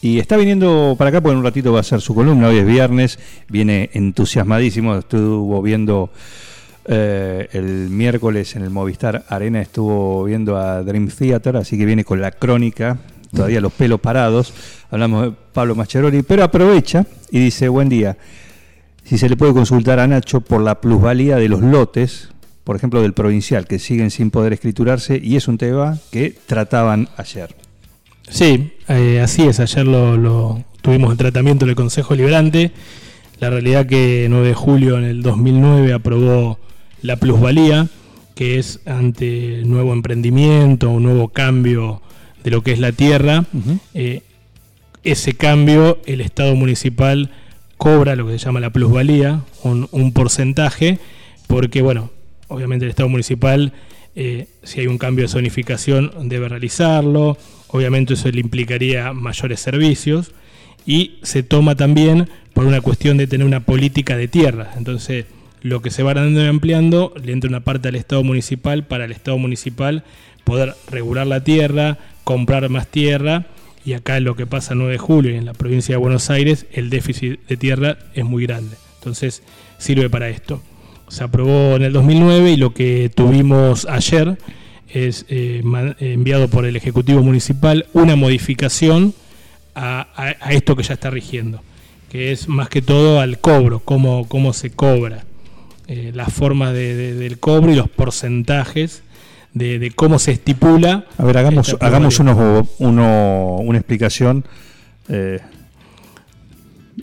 Y 0.00 0.18
está 0.18 0.36
viniendo 0.36 0.96
para 0.98 1.10
acá 1.10 1.20
porque 1.20 1.34
en 1.34 1.38
un 1.38 1.44
ratito 1.44 1.72
va 1.72 1.78
a 1.78 1.84
ser 1.84 2.00
su 2.00 2.12
columna, 2.12 2.48
hoy 2.48 2.58
es 2.58 2.66
viernes, 2.66 3.20
viene 3.48 3.90
entusiasmadísimo, 3.92 4.96
estuvo 4.96 5.62
viendo 5.62 6.10
eh, 6.86 7.48
el 7.52 7.88
miércoles 7.88 8.56
en 8.56 8.62
el 8.62 8.70
Movistar 8.70 9.24
Arena, 9.28 9.60
estuvo 9.60 10.24
viendo 10.24 10.56
a 10.56 10.82
Dream 10.82 11.06
Theater, 11.06 11.56
así 11.56 11.78
que 11.78 11.84
viene 11.84 12.02
con 12.02 12.20
la 12.20 12.32
crónica, 12.32 12.98
todavía 13.32 13.60
los 13.60 13.72
pelos 13.72 14.00
parados, 14.00 14.52
hablamos 14.90 15.26
de 15.26 15.32
Pablo 15.52 15.76
Mascheroni, 15.76 16.24
pero 16.24 16.42
aprovecha 16.42 17.06
y 17.30 17.38
dice, 17.38 17.68
buen 17.68 17.88
día, 17.88 18.16
si 19.04 19.18
se 19.18 19.28
le 19.28 19.36
puede 19.36 19.52
consultar 19.52 20.00
a 20.00 20.08
Nacho 20.08 20.40
por 20.40 20.62
la 20.62 20.80
plusvalía 20.80 21.36
de 21.36 21.48
los 21.48 21.60
lotes, 21.60 22.30
por 22.64 22.74
ejemplo 22.74 23.02
del 23.02 23.12
provincial, 23.12 23.68
que 23.68 23.78
siguen 23.78 24.10
sin 24.10 24.32
poder 24.32 24.52
escriturarse, 24.52 25.20
y 25.22 25.36
es 25.36 25.46
un 25.46 25.58
tema 25.58 26.00
que 26.10 26.36
trataban 26.46 27.08
ayer. 27.16 27.61
Sí, 28.32 28.70
eh, 28.88 29.20
así 29.20 29.42
es. 29.42 29.60
Ayer 29.60 29.86
lo, 29.86 30.16
lo 30.16 30.64
tuvimos 30.80 31.12
el 31.12 31.18
tratamiento 31.18 31.66
del 31.66 31.74
Consejo 31.74 32.14
Liberante. 32.14 32.72
La 33.40 33.50
realidad 33.50 33.84
que 33.84 34.26
9 34.30 34.48
de 34.48 34.54
julio 34.54 34.96
en 34.96 35.04
el 35.04 35.22
2009 35.22 35.92
aprobó 35.92 36.58
la 37.02 37.16
plusvalía, 37.16 37.88
que 38.34 38.58
es 38.58 38.80
ante 38.86 39.62
nuevo 39.66 39.92
emprendimiento, 39.92 40.88
un 40.88 41.02
nuevo 41.02 41.28
cambio 41.28 42.00
de 42.42 42.50
lo 42.50 42.62
que 42.62 42.72
es 42.72 42.78
la 42.78 42.92
tierra. 42.92 43.44
Eh, 43.92 44.22
ese 45.04 45.34
cambio, 45.34 45.98
el 46.06 46.22
Estado 46.22 46.54
municipal 46.54 47.30
cobra 47.76 48.16
lo 48.16 48.26
que 48.26 48.38
se 48.38 48.46
llama 48.46 48.60
la 48.60 48.70
plusvalía, 48.70 49.42
un, 49.62 49.88
un 49.90 50.12
porcentaje, 50.12 51.00
porque, 51.48 51.82
bueno, 51.82 52.10
obviamente 52.48 52.86
el 52.86 52.90
Estado 52.90 53.10
municipal, 53.10 53.74
eh, 54.14 54.48
si 54.62 54.80
hay 54.80 54.86
un 54.86 54.98
cambio 54.98 55.24
de 55.24 55.28
zonificación, 55.28 56.12
debe 56.28 56.48
realizarlo. 56.48 57.38
Obviamente 57.68 58.14
eso 58.14 58.30
le 58.30 58.40
implicaría 58.40 59.12
mayores 59.12 59.60
servicios 59.60 60.32
y 60.84 61.18
se 61.22 61.42
toma 61.42 61.74
también 61.74 62.28
por 62.52 62.66
una 62.66 62.80
cuestión 62.80 63.16
de 63.16 63.26
tener 63.26 63.46
una 63.46 63.60
política 63.60 64.16
de 64.16 64.28
tierra. 64.28 64.72
Entonces, 64.76 65.26
lo 65.62 65.80
que 65.80 65.90
se 65.90 66.02
va 66.02 66.14
dando 66.14 66.42
y 66.42 66.46
ampliando, 66.46 67.14
le 67.22 67.32
entra 67.32 67.48
una 67.48 67.60
parte 67.60 67.88
al 67.88 67.94
Estado 67.94 68.22
municipal 68.22 68.84
para 68.84 69.04
el 69.04 69.12
Estado 69.12 69.38
municipal 69.38 70.04
poder 70.44 70.74
regular 70.90 71.26
la 71.26 71.44
tierra, 71.44 71.98
comprar 72.24 72.68
más 72.68 72.88
tierra. 72.88 73.46
Y 73.84 73.94
acá 73.94 74.20
lo 74.20 74.36
que 74.36 74.46
pasa 74.46 74.74
el 74.74 74.80
9 74.80 74.92
de 74.92 74.98
julio 74.98 75.32
y 75.32 75.36
en 75.36 75.46
la 75.46 75.54
provincia 75.54 75.94
de 75.94 75.96
Buenos 75.96 76.30
Aires, 76.30 76.66
el 76.72 76.90
déficit 76.90 77.40
de 77.46 77.56
tierra 77.56 77.98
es 78.14 78.24
muy 78.24 78.46
grande. 78.46 78.76
Entonces, 78.98 79.42
sirve 79.78 80.08
para 80.08 80.28
esto. 80.28 80.62
Se 81.12 81.24
aprobó 81.24 81.76
en 81.76 81.82
el 81.82 81.92
2009 81.92 82.52
y 82.52 82.56
lo 82.56 82.72
que 82.72 83.10
tuvimos 83.14 83.84
ayer 83.86 84.38
es 84.88 85.26
eh, 85.28 85.62
eh, 85.62 86.12
enviado 86.14 86.48
por 86.48 86.64
el 86.64 86.74
Ejecutivo 86.74 87.22
Municipal 87.22 87.84
una 87.92 88.16
modificación 88.16 89.12
a, 89.74 90.08
a- 90.16 90.36
a 90.40 90.52
esto 90.52 90.74
que 90.74 90.82
ya 90.82 90.94
está 90.94 91.10
rigiendo, 91.10 91.60
que 92.10 92.32
es 92.32 92.48
más 92.48 92.70
que 92.70 92.80
todo 92.80 93.20
al 93.20 93.38
cobro, 93.40 93.80
cómo, 93.80 94.26
cómo 94.26 94.54
se 94.54 94.70
cobra, 94.70 95.24
eh, 95.86 96.12
las 96.14 96.32
formas 96.32 96.72
de- 96.72 96.94
de- 96.94 97.14
del 97.14 97.38
cobro 97.38 97.70
y 97.70 97.76
los 97.76 97.90
porcentajes 97.90 99.02
de, 99.52 99.78
de 99.78 99.90
cómo 99.90 100.18
se 100.18 100.32
estipula. 100.32 101.04
A 101.18 101.24
ver, 101.26 101.36
hagamos, 101.36 101.76
hagamos 101.80 102.18
unos- 102.20 102.68
uno- 102.78 103.56
una 103.60 103.76
explicación 103.78 104.46
eh, 105.10 105.40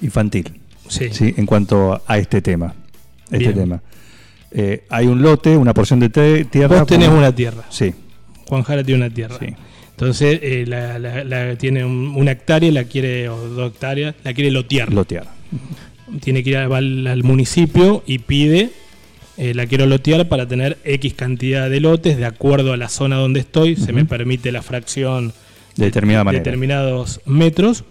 infantil. 0.01 0.55
Sí. 0.87 1.09
¿sí? 1.11 1.35
en 1.37 1.45
cuanto 1.45 2.01
a 2.07 2.17
este 2.17 2.41
tema. 2.41 2.73
Este 3.25 3.37
Bien. 3.37 3.53
tema. 3.53 3.81
Eh, 4.51 4.83
hay 4.89 5.05
un 5.07 5.21
lote, 5.21 5.55
una 5.55 5.73
porción 5.73 5.99
de 5.99 6.09
tierra. 6.09 6.79
Vos 6.79 6.87
tenés 6.87 7.09
una 7.09 7.33
tierra, 7.33 7.63
Sí, 7.69 7.93
Juan 8.47 8.63
Jara 8.63 8.83
tiene 8.83 9.05
una 9.05 9.13
tierra. 9.13 9.37
sí. 9.39 9.47
Entonces, 9.91 10.39
eh, 10.41 10.63
la, 10.65 10.97
la- 10.97 11.23
la- 11.25 11.55
tiene 11.57 11.83
un- 11.83 12.13
una 12.15 12.31
hectárea, 12.31 12.71
la 12.71 12.85
quiere, 12.85 13.27
o 13.27 13.35
dos 13.49 13.71
hectáreas, 13.73 14.15
la 14.23 14.33
quiere 14.33 14.49
lotear. 14.51 14.93
Lotear. 14.93 15.27
tiene 16.21 16.41
que 16.43 16.51
ir 16.51 16.57
al, 16.57 17.05
al 17.05 17.23
municipio 17.23 18.01
y 18.07 18.19
pide, 18.19 18.69
eh, 19.37 19.53
la 19.53 19.67
quiero 19.67 19.85
lotear 19.85 20.27
para 20.27 20.47
tener 20.47 20.77
X 20.83 21.13
cantidad 21.13 21.69
de 21.69 21.79
lotes 21.81 22.17
de 22.17 22.25
acuerdo 22.25 22.73
a 22.73 22.77
la 22.77 22.89
zona 22.89 23.17
donde 23.17 23.41
estoy, 23.41 23.75
se 23.75 23.93
me 23.93 24.05
permite 24.05 24.51
la 24.51 24.61
fracción 24.63 25.33
De 25.75 25.85
determinada 25.85 26.23
manera. 26.23 26.43
determinados 26.43 27.21
metros, 27.25 27.83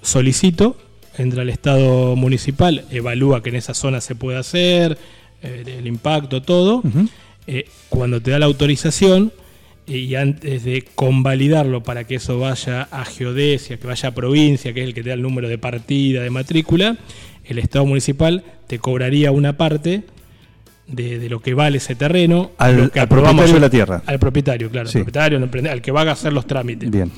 solicito, 0.00 0.76
entra 1.18 1.42
al 1.42 1.50
Estado 1.50 2.16
municipal, 2.16 2.84
evalúa 2.90 3.42
que 3.42 3.50
en 3.50 3.56
esa 3.56 3.74
zona 3.74 4.00
se 4.00 4.14
puede 4.14 4.38
hacer, 4.38 4.98
eh, 5.42 5.64
el 5.78 5.86
impacto, 5.86 6.42
todo. 6.42 6.82
Eh, 7.46 7.66
cuando 7.88 8.20
te 8.20 8.30
da 8.30 8.38
la 8.38 8.46
autorización 8.46 9.32
eh, 9.86 9.96
y 9.98 10.14
antes 10.14 10.64
de 10.64 10.84
convalidarlo 10.94 11.82
para 11.82 12.04
que 12.04 12.16
eso 12.16 12.38
vaya 12.38 12.82
a 12.90 13.04
geodesia, 13.04 13.76
que 13.78 13.86
vaya 13.86 14.10
a 14.10 14.14
provincia, 14.14 14.72
que 14.72 14.80
es 14.82 14.86
el 14.86 14.94
que 14.94 15.02
te 15.02 15.08
da 15.10 15.14
el 15.14 15.22
número 15.22 15.48
de 15.48 15.58
partida, 15.58 16.22
de 16.22 16.30
matrícula, 16.30 16.96
el 17.44 17.58
Estado 17.58 17.84
municipal 17.84 18.44
te 18.68 18.78
cobraría 18.78 19.32
una 19.32 19.56
parte 19.56 20.02
de, 20.86 21.18
de 21.18 21.28
lo 21.28 21.40
que 21.40 21.54
vale 21.54 21.78
ese 21.78 21.94
terreno. 21.96 22.52
Al- 22.58 22.76
lo 22.76 22.90
que 22.90 23.00
al 23.00 23.08
propietario 23.08 23.54
de 23.54 23.60
la 23.60 23.70
tierra. 23.70 24.02
Al 24.06 24.18
propietario, 24.18 24.70
claro. 24.70 24.88
Sí. 24.88 24.98
Al 24.98 25.04
propietario, 25.04 25.70
al 25.72 25.82
que 25.82 25.90
va 25.90 26.02
a 26.02 26.12
hacer 26.12 26.32
los 26.32 26.46
trámites 26.46 26.90
Bien. 26.90 27.10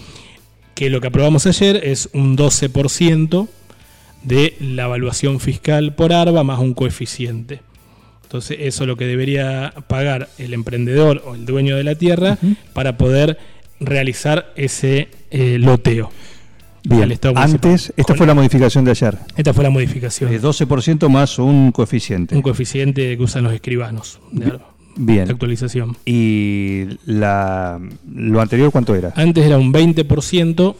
que 0.75 0.89
lo 0.91 1.01
que 1.03 1.09
aprobamos 1.09 1.47
ayer 1.47 1.81
es 1.85 2.09
un 2.15 2.37
12% 2.37 3.49
de 4.23 4.55
la 4.61 4.85
evaluación 4.85 5.39
fiscal 5.41 5.95
por 5.95 6.13
ARBA 6.15 6.43
más 6.45 6.59
un 6.61 6.73
coeficiente. 6.73 7.61
Entonces 8.25 8.57
eso 8.61 8.85
es 8.85 8.89
lo 8.89 8.97
que 8.97 9.07
debería 9.07 9.73
pagar 9.87 10.29
el 10.39 10.53
emprendedor 10.55 11.23
o 11.25 11.35
el 11.35 11.47
dueño 11.47 11.77
de 11.77 11.85
la 11.85 11.95
tierra 11.95 12.37
para 12.73 12.97
poder 12.97 13.39
realizar 13.81 14.53
ese 14.57 15.09
eh, 15.31 15.59
loteo. 15.59 16.11
Bien. 16.87 17.11
Estado. 17.13 17.39
Antes, 17.39 17.93
esta 17.97 18.13
Con- 18.13 18.17
fue 18.19 18.27
la 18.27 18.35
modificación 18.35 18.85
de 18.85 18.91
ayer. 18.91 19.17
Esta 19.37 19.55
fue 19.55 19.65
la 19.65 19.71
modificación. 19.71 20.33
Eh, 20.33 20.41
12% 20.41 21.09
más 21.09 21.39
un 21.39 21.73
coeficiente. 21.73 22.35
un 22.37 22.43
coeficiente 22.43 23.17
que 23.17 23.23
usan 23.23 23.45
los 23.45 23.55
escribanos 23.55 24.21
de, 24.33 24.45
ARBA, 24.47 24.67
de 24.97 25.13
Bien. 25.13 25.31
actualización. 25.31 25.97
¿Y 26.05 26.85
la, 27.07 27.81
lo 28.13 28.41
anterior 28.41 28.71
cuánto 28.71 28.95
era? 28.95 29.13
Antes 29.17 29.47
era 29.47 29.57
un 29.57 29.73
20% 29.73 30.75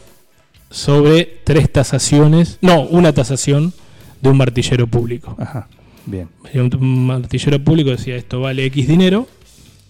sobre 0.69 1.39
tres 1.43 1.71
tasaciones, 1.71 2.59
no, 2.61 2.81
una 2.81 3.13
tasación 3.13 3.73
de 4.21 4.29
un 4.29 4.37
martillero 4.37 4.85
público. 4.87 5.35
Ajá. 5.39 5.67
Bien. 6.05 6.27
Un 6.53 6.75
un 6.79 7.07
martillero 7.07 7.63
público 7.63 7.89
decía 7.91 8.15
esto 8.15 8.39
vale 8.41 8.65
X 8.65 8.87
dinero, 8.87 9.27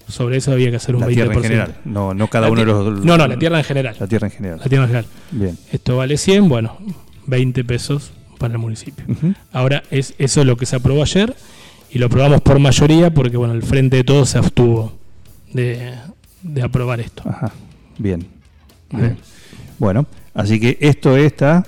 sobre 0.08 0.38
eso 0.38 0.52
había 0.52 0.70
que 0.70 0.78
hacer 0.78 0.96
un 0.96 1.02
La 1.02 1.08
20%. 1.08 1.14
tierra 1.14 1.34
en 1.36 1.42
general. 1.44 1.76
No, 1.86 2.14
no 2.14 2.28
cada 2.30 2.48
La 2.48 2.52
uno 2.52 2.62
de 2.62 2.66
ti- 2.66 2.72
los. 2.72 3.06
No, 3.06 3.18
no, 3.18 3.28
la 3.28 3.38
tierra 3.40 3.58
en 3.60 3.64
general. 3.66 3.96
La 4.00 4.08
tierra 4.08 4.28
en 4.28 4.34
general. 4.34 4.60
La 4.60 4.66
tierra 4.70 4.84
en 4.84 4.88
general. 4.90 5.06
Bien. 5.32 5.58
Esto 5.72 5.98
vale 5.98 6.18
100, 6.18 6.48
bueno, 6.48 6.78
20 7.28 7.64
pesos 7.64 8.12
para 8.38 8.54
el 8.54 8.60
municipio. 8.60 9.04
Ujú. 9.08 9.34
Ahora, 9.52 9.84
es, 9.92 10.14
eso 10.18 10.42
es 10.42 10.48
lo 10.48 10.58
que 10.58 10.66
se 10.66 10.76
aprobó 10.76 11.02
ayer 11.02 11.36
y 11.92 11.98
lo 12.00 12.06
aprobamos 12.08 12.42
por 12.42 12.60
mayoría 12.60 13.14
porque, 13.14 13.38
bueno, 13.38 13.54
el 13.54 13.64
Frente 13.64 13.98
de 13.98 14.04
Todos 14.04 14.30
se 14.30 14.38
abstuvo 14.38 14.94
de, 15.54 15.94
de 16.44 16.62
aprobar 16.62 17.00
esto. 17.00 17.24
Ajá. 17.28 17.52
Bien. 17.98 18.26
Bien. 18.92 19.18
Bueno, 19.80 20.06
así 20.34 20.60
que 20.60 20.78
esto 20.82 21.18
está 21.18 21.66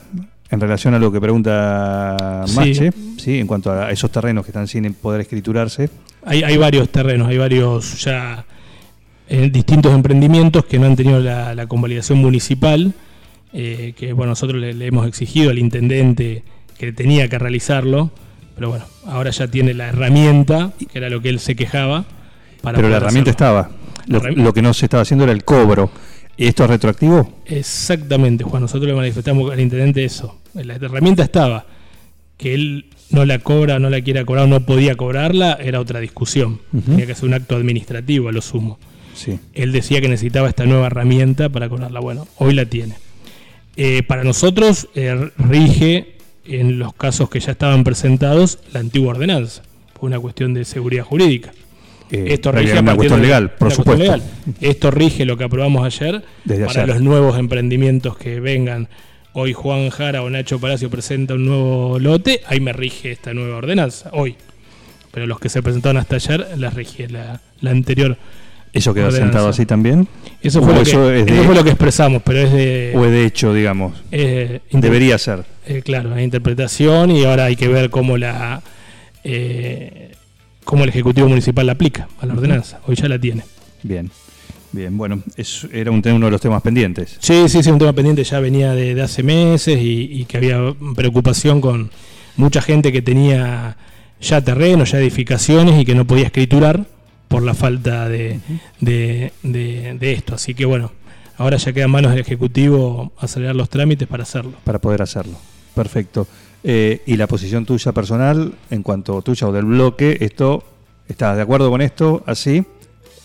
en 0.50 0.60
relación 0.62 0.94
a 0.94 1.00
lo 1.00 1.12
que 1.12 1.20
pregunta. 1.20 2.46
Mache, 2.56 2.92
sí. 2.92 3.07
En 3.28 3.48
cuanto 3.48 3.72
a 3.72 3.92
esos 3.92 4.12
terrenos 4.12 4.46
que 4.46 4.52
están 4.52 4.68
sin 4.68 4.94
poder 4.94 5.22
escriturarse. 5.22 5.90
Hay, 6.26 6.44
hay 6.44 6.58
varios 6.58 6.90
terrenos, 6.90 7.28
hay 7.28 7.38
varios 7.38 8.04
ya 8.04 8.46
eh, 9.30 9.50
distintos 9.52 9.94
emprendimientos 9.94 10.66
que 10.66 10.80
no 10.80 10.86
han 10.86 10.96
tenido 10.96 11.20
la, 11.20 11.54
la 11.56 11.68
convalidación 11.68 12.20
municipal, 12.20 12.94
eh, 13.54 13.94
que 13.98 14.14
bueno, 14.14 14.32
nosotros 14.32 14.60
le, 14.60 14.74
le 14.74 14.88
hemos 14.88 15.08
exigido 15.08 15.52
al 15.52 15.58
intendente 15.58 16.44
que 16.78 16.92
tenía 16.94 17.28
que 17.28 17.40
realizarlo, 17.40 18.12
pero 18.56 18.70
bueno, 18.70 18.86
ahora 19.06 19.30
ya 19.32 19.48
tiene 19.48 19.74
la 19.74 19.88
herramienta, 19.88 20.72
que 20.92 20.98
era 20.98 21.10
lo 21.10 21.22
que 21.22 21.30
él 21.30 21.40
se 21.40 21.56
quejaba. 21.56 22.06
Para 22.62 22.76
Pero 22.78 22.90
la 22.90 22.98
herramienta 22.98 23.32
hacerlo. 23.32 23.60
estaba. 23.62 23.70
Lo, 24.08 24.20
lo 24.44 24.54
que 24.54 24.62
no 24.62 24.74
se 24.74 24.86
estaba 24.86 25.04
haciendo 25.04 25.24
era 25.26 25.34
el 25.34 25.44
cobro. 25.44 25.92
¿Y 26.38 26.46
esto 26.48 26.64
es 26.64 26.70
retroactivo? 26.70 27.42
Exactamente, 27.46 28.44
Juan. 28.44 28.62
Nosotros 28.62 28.88
le 28.88 28.96
manifestamos 28.96 29.52
al 29.52 29.60
intendente 29.60 30.04
eso. 30.06 30.40
La 30.54 30.76
herramienta 30.76 31.24
estaba. 31.24 31.66
Que 32.38 32.54
él 32.54 32.86
no 33.10 33.26
la 33.26 33.40
cobra, 33.40 33.80
no 33.80 33.90
la 33.90 34.02
quiera 34.02 34.26
cobrar 34.26 34.46
o 34.46 34.48
no 34.48 34.62
podía 34.66 34.96
cobrarla, 34.96 35.58
era 35.62 35.80
otra 35.80 36.00
discusión. 36.00 36.60
Tenía 36.86 37.06
que 37.06 37.16
ser 37.16 37.26
un 37.26 37.34
acto 37.34 37.56
administrativo 37.56 38.30
a 38.30 38.32
lo 38.32 38.42
sumo. 38.42 38.80
Sí. 39.14 39.40
Él 39.54 39.72
decía 39.72 40.00
que 40.02 40.10
necesitaba 40.10 40.48
esta 40.50 40.66
nueva 40.66 40.88
herramienta 40.88 41.50
para 41.50 41.70
cobrarla. 41.70 42.00
Bueno, 42.00 42.28
hoy 42.38 42.54
la 42.54 42.66
tiene. 42.66 42.96
Eh, 43.76 44.04
para 44.04 44.24
nosotros 44.24 44.88
eh, 44.96 45.30
rige 45.38 46.16
en 46.46 46.80
los 46.80 46.94
casos 46.94 47.30
que 47.30 47.40
ya 47.40 47.52
estaban 47.52 47.84
presentados 47.84 48.60
la 48.74 48.80
antigua 48.80 49.12
ordenanza, 49.12 49.64
por 49.94 50.06
una 50.10 50.20
cuestión 50.20 50.54
de 50.54 50.66
seguridad 50.66 51.04
jurídica. 51.04 51.52
Eh, 52.10 52.28
Esto 52.30 52.52
rige 52.54 52.72
a 52.78 52.82
una 52.82 52.96
partir 52.96 52.98
cuestión 52.98 53.22
de- 53.22 53.28
legal, 53.28 53.52
por 53.52 53.68
una 53.68 53.76
cuestión 53.76 53.98
supuesto. 53.98 54.04
legal. 54.18 54.58
Esto 54.62 54.92
rige 54.92 55.26
lo 55.26 55.36
que 55.38 55.44
aprobamos 55.44 55.86
ayer 55.86 56.24
Desde 56.46 56.66
para 56.66 56.84
ayer. 56.84 56.88
los 56.96 57.02
nuevos 57.02 57.38
emprendimientos 57.38 58.18
que 58.18 58.40
vengan. 58.40 58.88
Hoy 59.40 59.54
Juan 59.54 59.92
Jara 59.92 60.24
o 60.24 60.30
Nacho 60.32 60.58
Palacio 60.60 60.90
presenta 60.90 61.36
un 61.36 61.46
nuevo 61.46 62.00
lote, 62.00 62.42
ahí 62.48 62.60
me 62.60 62.74
rige 62.74 63.12
esta 63.12 63.36
nueva 63.36 63.58
ordenanza, 63.58 64.10
hoy. 64.14 64.36
Pero 65.12 65.28
los 65.28 65.40
que 65.40 65.48
se 65.48 65.62
presentaron 65.62 65.98
hasta 65.98 66.16
ayer 66.16 66.48
las 66.58 66.74
rige 66.74 67.08
la, 67.08 67.40
la 67.62 67.70
anterior 67.70 68.18
¿Eso 68.74 68.96
queda 68.96 69.06
ordenanza. 69.06 69.26
sentado 69.34 69.50
así 69.50 69.68
también? 69.68 70.08
Eso 70.42 70.60
¿O 70.60 70.64
fue, 70.64 70.74
lo 70.74 70.84
que, 70.84 70.90
es 71.20 71.26
de- 71.28 71.34
eso 71.36 71.44
fue 71.44 71.54
lo 71.54 71.64
que 71.64 71.70
expresamos, 71.70 72.24
pero 72.26 72.40
es 72.40 72.52
de... 72.52 72.94
¿O 72.96 73.06
es 73.06 73.12
de 73.12 73.26
hecho, 73.26 73.54
digamos? 73.54 74.02
eh, 74.12 74.62
Debería 74.72 75.20
ser. 75.20 75.46
eh, 75.68 75.84
claro, 75.86 76.10
la 76.10 76.24
interpretación 76.24 77.12
y 77.12 77.24
ahora 77.24 77.46
hay 77.46 77.56
que 77.56 77.68
ver 77.68 77.92
cómo 77.92 78.18
la... 78.18 78.64
eh, 79.24 80.14
cómo 80.64 80.84
el 80.84 80.90
Ejecutivo 80.90 81.28
Municipal 81.30 81.68
la 81.68 81.74
aplica 81.74 82.08
a 82.20 82.26
la 82.26 82.34
ordenanza. 82.34 82.80
Hoy 82.88 82.96
ya 82.96 83.08
la 83.08 83.20
tiene. 83.20 83.44
Bien. 83.84 84.10
Bien, 84.78 84.96
bueno, 84.96 85.24
es, 85.36 85.68
era 85.74 85.90
un, 85.90 86.04
uno 86.08 86.26
de 86.28 86.32
los 86.32 86.40
temas 86.40 86.62
pendientes. 86.62 87.18
Sí, 87.20 87.50
sí, 87.50 87.64
sí, 87.64 87.72
un 87.72 87.80
tema 87.80 87.94
pendiente 87.94 88.24
ya 88.24 88.40
venía 88.40 88.74
de, 88.74 88.94
de 88.94 89.02
hace 89.02 89.24
meses 89.24 89.80
y, 89.82 90.22
y 90.22 90.26
que 90.26 90.38
había 90.38 90.60
preocupación 90.96 91.62
con 91.62 91.90
mucha 92.36 92.62
gente 92.62 92.92
que 92.92 93.02
tenía 93.02 93.76
ya 94.22 94.42
terrenos, 94.42 94.92
ya 94.92 95.00
edificaciones 95.00 95.82
y 95.82 95.84
que 95.86 95.96
no 95.96 96.06
podía 96.06 96.26
escriturar 96.28 96.86
por 97.28 97.42
la 97.42 97.56
falta 97.56 98.08
de, 98.08 98.40
de- 98.80 99.34
de- 99.42 99.98
de 100.00 100.14
esto. 100.14 100.36
Así 100.36 100.54
que 100.54 100.66
bueno, 100.66 100.92
ahora 101.38 101.58
ya 101.58 101.74
queda 101.74 101.86
en 101.86 101.92
manos 101.92 102.12
del 102.12 102.22
Ejecutivo 102.22 103.12
acelerar 103.18 103.56
los 103.56 103.70
trámites 103.70 104.08
para 104.08 104.24
hacerlo. 104.24 104.54
para 104.64 104.80
poder 104.80 105.02
hacerlo. 105.02 105.40
Perfecto. 105.74 106.28
Eh, 106.64 107.02
y 107.08 107.18
la 107.18 107.26
posición 107.26 107.66
tuya 107.66 107.92
personal, 107.94 108.54
en 108.70 108.84
cuanto 108.84 109.24
tuya 109.24 109.48
o 109.48 109.52
del 109.52 109.66
bloque, 109.66 110.18
esto, 110.22 110.64
¿estás 111.08 111.36
de 111.36 111.42
acuerdo 111.42 111.72
con 111.72 111.82
esto 111.82 112.22
así? 112.28 112.64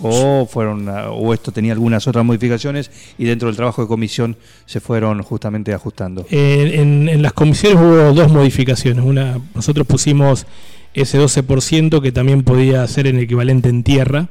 ¿O, 0.03 0.47
fueron, 0.47 0.89
¿O 0.89 1.33
esto 1.33 1.53
tenía 1.53 1.73
algunas 1.73 2.07
otras 2.09 2.25
modificaciones 2.25 2.91
y 3.19 3.25
dentro 3.25 3.49
del 3.49 3.57
trabajo 3.57 3.83
de 3.83 3.89
comisión 3.89 4.37
se 4.67 4.81
fueron 4.81 5.23
justamente 5.23 5.73
ajustando? 5.73 6.27
En, 6.31 6.69
en- 6.81 7.09
en 7.09 7.23
las 7.23 7.33
comisiones 7.33 7.79
hubo 7.79 8.13
dos 8.13 8.33
modificaciones. 8.33 9.05
Una, 9.05 9.39
nosotros 9.55 9.87
pusimos 9.87 10.47
ese 10.95 11.19
12% 11.21 12.03
que 12.03 12.13
también 12.13 12.43
podía 12.43 12.87
ser 12.87 13.07
en 13.07 13.19
equivalente 13.19 13.69
en 13.69 13.83
tierra, 13.83 14.29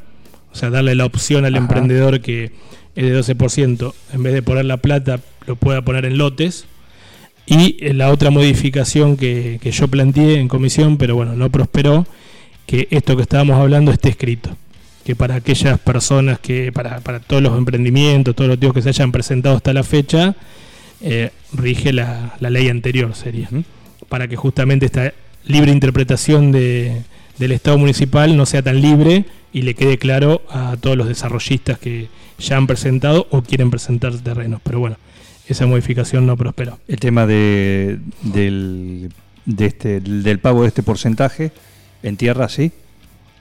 o 0.51 0.55
sea, 0.55 0.69
darle 0.69 0.93
la 0.95 1.05
opción 1.05 1.45
al 1.45 1.55
Ajá. 1.55 1.63
emprendedor 1.63 2.19
que 2.21 2.51
el 2.95 3.09
de 3.09 3.19
12%, 3.19 3.93
en 4.13 4.23
vez 4.23 4.33
de 4.33 4.41
poner 4.41 4.65
la 4.65 4.77
plata, 4.77 5.21
lo 5.47 5.55
pueda 5.55 5.81
poner 5.81 6.05
en 6.05 6.17
lotes. 6.17 6.65
Y 7.45 7.77
eh, 7.79 7.93
la 7.93 8.09
otra 8.11 8.29
modificación 8.29 9.17
que, 9.17 9.59
que 9.61 9.71
yo 9.71 9.87
planteé 9.87 10.39
en 10.39 10.47
comisión, 10.47 10.97
pero 10.97 11.15
bueno, 11.15 11.33
no 11.35 11.49
prosperó, 11.49 12.05
que 12.67 12.87
esto 12.91 13.15
que 13.15 13.23
estábamos 13.23 13.57
hablando 13.57 13.91
esté 13.91 14.09
escrito. 14.09 14.49
Que 15.03 15.15
para 15.15 15.35
aquellas 15.35 15.79
personas 15.79 16.39
que, 16.39 16.71
para, 16.71 16.99
para 16.99 17.19
todos 17.19 17.41
los 17.41 17.57
emprendimientos, 17.57 18.35
todos 18.35 18.49
los 18.49 18.59
tíos 18.59 18.73
que 18.73 18.81
se 18.81 18.89
hayan 18.89 19.11
presentado 19.11 19.55
hasta 19.55 19.73
la 19.73 19.83
fecha, 19.83 20.35
eh, 21.01 21.31
rige 21.53 21.91
la, 21.91 22.35
la 22.39 22.49
ley 22.49 22.69
anterior, 22.69 23.15
sería. 23.15 23.49
Para 24.09 24.27
que 24.27 24.35
justamente 24.35 24.85
esta 24.85 25.13
libre 25.45 25.71
interpretación 25.71 26.51
de, 26.51 27.01
del 27.37 27.51
Estado 27.51 27.77
municipal 27.77 28.37
no 28.37 28.45
sea 28.45 28.61
tan 28.61 28.81
libre 28.81 29.25
y 29.53 29.63
le 29.63 29.73
quede 29.73 29.97
claro 29.97 30.43
a 30.49 30.77
todos 30.79 30.95
los 30.95 31.07
desarrollistas 31.07 31.79
que 31.79 32.07
ya 32.37 32.57
han 32.57 32.67
presentado 32.67 33.27
o 33.31 33.41
quieren 33.41 33.71
presentar 33.71 34.15
terrenos. 34.17 34.61
Pero 34.63 34.79
bueno, 34.79 34.97
esa 35.47 35.65
modificación 35.65 36.25
no 36.25 36.37
prosperó. 36.37 36.79
El 36.87 36.99
tema 36.99 37.25
de, 37.25 37.99
del, 38.21 39.11
de 39.45 39.65
este, 39.65 39.99
del 39.99 40.39
pago 40.39 40.61
de 40.61 40.67
este 40.67 40.83
porcentaje 40.83 41.51
en 42.03 42.17
tierra, 42.17 42.47
sí. 42.49 42.71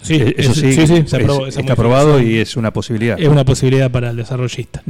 Sí, 0.02 0.14
Eh, 0.14 0.34
eso 0.38 0.52
es- 0.52 0.58
sí, 0.58 0.72
sí, 0.72 0.86
sí, 0.86 1.02
se 1.06 1.16
aprobó 1.16 1.46
está 1.46 1.72
aprobado 1.72 2.20
y 2.22 2.38
es 2.38 2.56
una 2.56 2.72
posibilidad. 2.72 3.20
Es 3.20 3.28
una 3.28 3.44
posibilidad 3.44 3.90
para 3.90 4.10
el 4.10 4.16
desarrollista. 4.16 4.82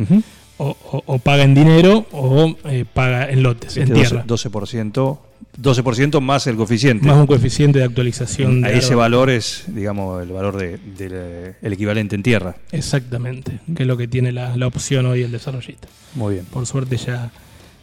O, 0.58 0.76
o- 0.92 1.02
o 1.06 1.18
paga 1.18 1.42
en 1.44 1.54
dinero 1.54 2.06
o 2.12 2.54
eh, 2.66 2.84
paga 2.92 3.28
en 3.30 3.42
lotes, 3.42 3.76
en 3.78 3.84
Este 3.84 3.94
tierra. 3.94 4.24
12%, 4.26 5.18
12%, 5.56 5.82
12% 5.82 6.20
más 6.20 6.46
el 6.46 6.56
coeficiente. 6.56 7.06
Más 7.06 7.16
un 7.16 7.26
coeficiente 7.26 7.78
de 7.78 7.86
actualización. 7.86 8.60
de 8.60 8.68
Ahí 8.68 8.78
ese 8.78 8.88
árbol. 8.88 8.96
valor 8.98 9.30
es, 9.30 9.64
digamos, 9.68 10.22
el 10.22 10.28
valor 10.30 10.58
del 10.58 10.78
de, 10.96 11.54
el 11.62 11.72
equivalente 11.72 12.14
en 12.14 12.22
tierra. 12.22 12.56
Exactamente, 12.72 13.58
que 13.74 13.82
es 13.84 13.86
lo 13.86 13.96
que 13.96 14.06
tiene 14.06 14.32
la, 14.32 14.54
la 14.56 14.66
opción 14.66 15.06
hoy 15.06 15.22
el 15.22 15.32
desarrollista. 15.32 15.88
Muy 16.14 16.34
bien. 16.34 16.46
Por 16.46 16.66
suerte 16.66 16.96
ya 16.98 17.30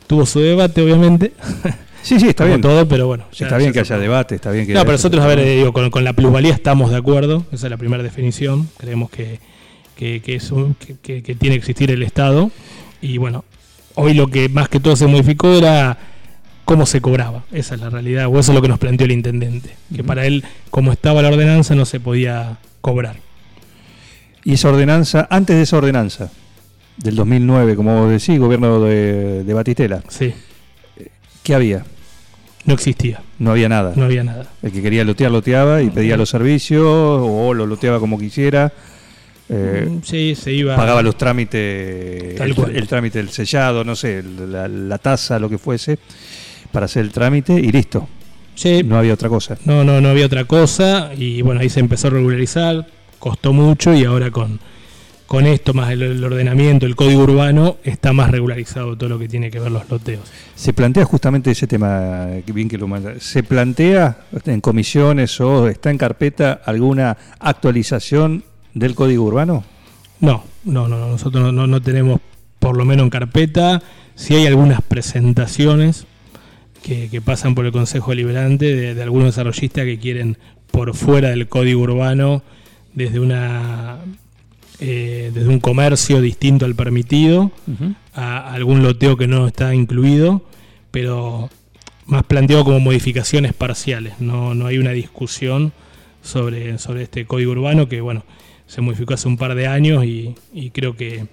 tuvo 0.05 0.25
su 0.27 0.39
debate, 0.39 0.81
obviamente. 0.81 1.33
Sí, 2.07 2.19
sí, 2.19 2.27
está 2.29 2.45
bien. 2.45 2.61
todo, 2.61 2.87
pero 2.87 3.07
bueno. 3.07 3.25
ya- 3.33 3.45
está 3.47 3.57
bien 3.57 3.73
que 3.73 3.79
haya 3.81 3.97
debate, 3.97 4.35
está 4.35 4.51
bien 4.51 4.65
que... 4.65 4.73
No, 4.73 4.79
pero 4.81 4.93
nosotros, 4.93 5.23
a 5.23 5.27
ver, 5.27 5.39
eh, 5.39 5.55
digo, 5.57 5.73
con, 5.73 5.89
con 5.89 6.03
la 6.03 6.13
plusvalía 6.13 6.53
estamos 6.53 6.89
de 6.91 6.97
acuerdo, 6.97 7.45
esa 7.51 7.67
es 7.67 7.71
la 7.71 7.77
primera 7.77 8.01
definición. 8.03 8.69
Creemos 8.77 9.09
que, 9.09 9.39
que, 9.95 10.21
que 10.21 10.35
es 10.35 10.51
un- 10.51 10.73
que, 10.75 10.95
que- 11.01 11.21
que 11.23 11.35
tiene 11.35 11.55
que 11.55 11.59
existir 11.59 11.91
el 11.91 12.03
Estado. 12.03 12.49
Y 13.01 13.17
bueno, 13.17 13.43
hoy 13.95 14.13
lo 14.13 14.27
que 14.27 14.47
más 14.49 14.69
que 14.69 14.79
todo 14.79 14.95
se 14.95 15.05
modificó 15.07 15.53
era 15.53 15.97
cómo 16.65 16.85
se 16.85 17.01
cobraba. 17.01 17.43
Esa 17.51 17.75
es 17.75 17.81
la 17.81 17.89
realidad, 17.89 18.27
o 18.27 18.39
eso 18.39 18.51
es 18.51 18.55
lo 18.55 18.61
que 18.61 18.67
nos 18.69 18.79
planteó 18.79 19.05
el 19.05 19.11
intendente. 19.11 19.75
Que 19.95 20.03
para 20.03 20.25
él, 20.25 20.43
como 20.69 20.91
estaba 20.93 21.21
la 21.21 21.27
ordenanza, 21.29 21.75
no 21.75 21.85
se 21.85 21.99
podía 21.99 22.57
cobrar. 22.81 23.17
Y 24.43 24.53
esa 24.53 24.69
ordenanza, 24.69 25.27
antes 25.29 25.55
de 25.57 25.63
esa 25.63 25.77
ordenanza, 25.77 26.31
del 26.97 27.15
2009, 27.15 27.75
como 27.75 28.01
vos 28.03 28.09
decís, 28.11 28.39
gobierno 28.39 28.79
de, 28.81 29.43
de 29.43 29.53
Batistela, 29.53 30.01
Sí, 30.07 30.33
¿qué 31.43 31.53
había? 31.53 31.83
No 32.67 32.73
existía, 32.75 33.21
No 33.39 33.51
había 33.51 33.67
nada. 33.69 33.93
no 33.95 34.06
había 34.06 34.23
nada. 34.23 34.45
El 34.62 34.71
que 34.71 34.82
quería 34.84 35.03
lotear, 35.03 35.32
loteaba 35.32 35.82
y 35.82 35.89
pedía 35.89 36.15
los 36.17 36.30
servicios 36.30 36.84
o 36.86 37.53
lo 37.56 37.65
loteaba 37.65 37.99
como 37.99 38.19
quisiera. 38.19 38.71
Eh, 39.49 39.88
Mm, 39.89 40.03
sí, 40.03 40.36
se 40.36 40.51
iba. 40.51 40.75
pagaba 40.75 41.01
los 41.01 41.17
trámites, 41.17 42.36
Tal 42.36 42.49
el, 42.49 42.56
cual. 42.56 42.75
el 42.75 42.88
trámite 42.88 43.17
del 43.19 43.30
sellado, 43.30 43.84
no 43.84 43.95
sé, 43.95 44.21
la, 44.23 44.67
la 44.67 44.97
tasa, 44.97 45.39
lo 45.39 45.49
que 45.49 45.58
fuese, 45.58 45.97
para 46.71 46.86
hacer 46.86 47.03
el 47.03 47.12
trámite 47.12 47.53
y 47.53 47.71
listo. 47.71 48.08
Sí, 48.56 48.82
No 48.84 48.97
había 48.97 49.13
otra 49.13 49.30
cosa. 49.30 49.58
No, 49.65 49.84
no, 49.84 50.01
no 50.01 50.10
había 50.10 50.25
otra 50.25 50.43
cosa 50.45 51.12
y 51.15 51.41
bueno, 51.43 51.62
ahí 51.62 51.69
se 51.69 51.80
empezó 51.80 52.08
a 52.08 52.12
regularizar, 52.12 52.88
costó 53.19 53.53
mucho 53.53 53.93
y 53.93 54.03
ahora 54.03 54.32
con, 54.32 54.60
con 55.27 55.45
esto, 55.45 55.73
más 55.73 55.91
el, 55.91 56.01
el 56.01 56.23
ordenamiento, 56.23 56.85
el 56.85 56.95
código 56.95 57.23
urbano, 57.23 57.77
está 57.83 58.13
más 58.13 58.31
regularizado 58.31 58.97
todo 58.97 59.09
lo 59.09 59.19
que 59.19 59.27
tiene 59.27 59.51
que 59.51 59.59
ver 59.59 59.71
los 59.71 59.87
loteos. 59.89 60.21
Se 60.55 60.71
plantea 60.71 61.03
justamente 61.03 61.51
ese 61.51 61.67
tema, 61.67 62.27
bien 62.47 62.69
que 62.69 62.77
lo 62.77 62.87
manda. 62.87 63.19
¿Se 63.19 63.43
plantea 63.43 64.21
en 64.45 64.61
comisiones 64.61 65.39
o 65.41 65.67
está 65.67 65.91
en 65.91 65.97
carpeta 65.97 66.61
alguna 66.65 67.17
actualización 67.39 68.45
del 68.73 68.95
código 68.95 69.25
urbano? 69.25 69.65
No, 70.21 70.45
no, 70.63 70.87
no, 70.87 70.97
no, 70.97 71.09
nosotros 71.09 71.53
no, 71.53 71.67
no, 71.67 71.81
tenemos 71.81 72.21
por 72.59 72.77
lo 72.77 72.85
menos 72.85 73.03
en 73.03 73.09
carpeta, 73.09 73.83
si 74.15 74.33
hay 74.33 74.47
algunas 74.47 74.81
presentaciones 74.81 76.07
que, 76.81 77.09
que 77.09 77.21
pasan 77.21 77.53
por 77.53 77.65
el 77.65 77.73
Consejo 77.73 78.11
Deliberante 78.11 78.75
de, 78.75 78.95
de 78.95 79.03
algunos 79.03 79.27
desarrollistas 79.27 79.83
que 79.83 79.99
quieren 79.99 80.37
por 80.71 80.95
fuera 80.95 81.29
del 81.29 81.49
código 81.49 81.81
urbano, 81.81 82.43
desde 82.93 83.19
una 83.19 83.99
eh, 84.79 85.31
desde 85.33 85.49
un 85.49 85.59
comercio 85.59 86.21
distinto 86.21 86.65
al 86.65 86.75
permitido, 86.75 87.51
a 88.13 88.53
algún 88.53 88.83
loteo 88.83 89.17
que 89.17 89.27
no 89.27 89.47
está 89.47 89.73
incluido, 89.73 90.43
pero 90.91 91.49
más 92.05 92.23
planteado 92.23 92.63
como 92.63 92.79
modificaciones 92.79 93.53
parciales. 93.53 94.19
No, 94.19 94.53
no 94.53 94.67
hay 94.67 94.77
una 94.77 94.91
discusión 94.91 95.73
sobre, 96.21 96.77
sobre 96.77 97.03
este 97.03 97.25
código 97.25 97.51
urbano 97.51 97.89
que, 97.89 98.01
bueno, 98.01 98.23
se 98.67 98.81
modificó 98.81 99.13
hace 99.13 99.27
un 99.27 99.37
par 99.37 99.55
de 99.55 99.67
años 99.67 100.05
y, 100.05 100.35
y 100.53 100.69
creo 100.71 100.95
que 100.95 101.25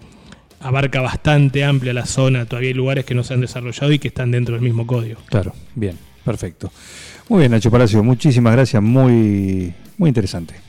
abarca 0.61 1.01
bastante 1.01 1.65
amplia 1.65 1.93
la 1.93 2.07
zona. 2.07 2.47
Todavía 2.47 2.69
hay 2.69 2.75
lugares 2.75 3.05
que 3.05 3.15
no 3.15 3.25
se 3.25 3.35
han 3.35 3.41
desarrollado 3.41 3.93
y 3.93 3.99
que 3.99 4.09
están 4.09 4.31
dentro 4.31 4.55
del 4.55 4.65
mismo 4.65 4.87
código. 4.87 5.21
Claro, 5.27 5.53
bien, 5.75 5.99
perfecto. 6.25 6.73
Muy 7.29 7.41
bien, 7.41 7.53
Nacho 7.53 7.71
Palacio, 7.71 8.03
muchísimas 8.03 8.53
gracias, 8.53 8.83
muy, 8.83 9.73
muy 9.99 10.09
interesante. 10.09 10.64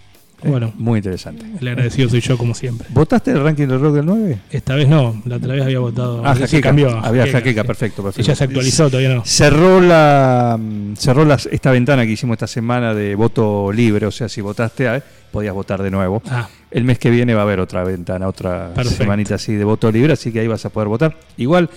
Eh, 0.46 0.50
Bueno. 0.50 0.72
muy 0.78 1.00
interesante. 1.00 1.46
El 1.60 1.68
agradecido 1.68 2.08
soy 2.10 2.22
yo, 2.22 2.38
como 2.38 2.54
siempre. 2.54 2.88
¿Votaste 2.92 3.32
el 3.32 3.44
ranking 3.44 3.68
del 3.68 3.80
rock 3.80 3.96
del 3.96 4.06
9? 4.06 4.38
Esta 4.52 4.76
vez 4.76 4.88
no, 4.88 5.22
la 5.26 5.38
otra 5.38 5.54
vez 5.56 5.64
había 5.64 5.80
votado. 5.80 6.22
Ah, 6.26 6.36
se 6.36 6.42
Jaqueca. 6.42 6.70
cambió 6.70 6.90
Había 7.04 7.28
Jaqueca, 7.32 7.64
perfecto, 7.64 8.02
Y 8.02 8.06
perfecto. 8.06 8.28
ya 8.28 8.36
se 8.36 8.44
actualizó, 8.44 8.88
todavía 8.90 9.16
no. 9.16 9.26
Cerró 9.26 9.82
la 9.82 10.60
cerró 10.98 11.26
las- 11.26 11.48
esta 11.48 11.72
ventana 11.72 12.06
que 12.06 12.12
hicimos 12.12 12.36
esta 12.36 12.48
semana 12.48 12.94
de 12.94 13.16
voto 13.16 13.72
libre, 13.72 14.06
o 14.06 14.12
sea, 14.12 14.30
si 14.30 14.42
votaste, 14.42 15.02
podías 15.32 15.54
votar 15.54 15.82
de 15.82 15.90
nuevo. 15.92 16.22
Ah, 16.30 16.48
El 16.72 16.84
mes 16.84 17.00
que 17.00 17.10
viene 17.10 17.34
va 17.34 17.42
a 17.42 17.44
haber 17.44 17.60
otra 17.60 17.84
ventana, 17.84 18.28
otra 18.28 18.72
Perfecto. 18.74 19.04
semanita 19.04 19.36
así 19.36 19.54
de 19.54 19.64
voto 19.64 19.92
libre, 19.92 20.14
así 20.14 20.32
que 20.32 20.42
ahí 20.42 20.48
vas 20.48 20.66
a 20.66 20.70
poder 20.70 20.90
votar. 20.90 21.16
Igual 21.38 21.70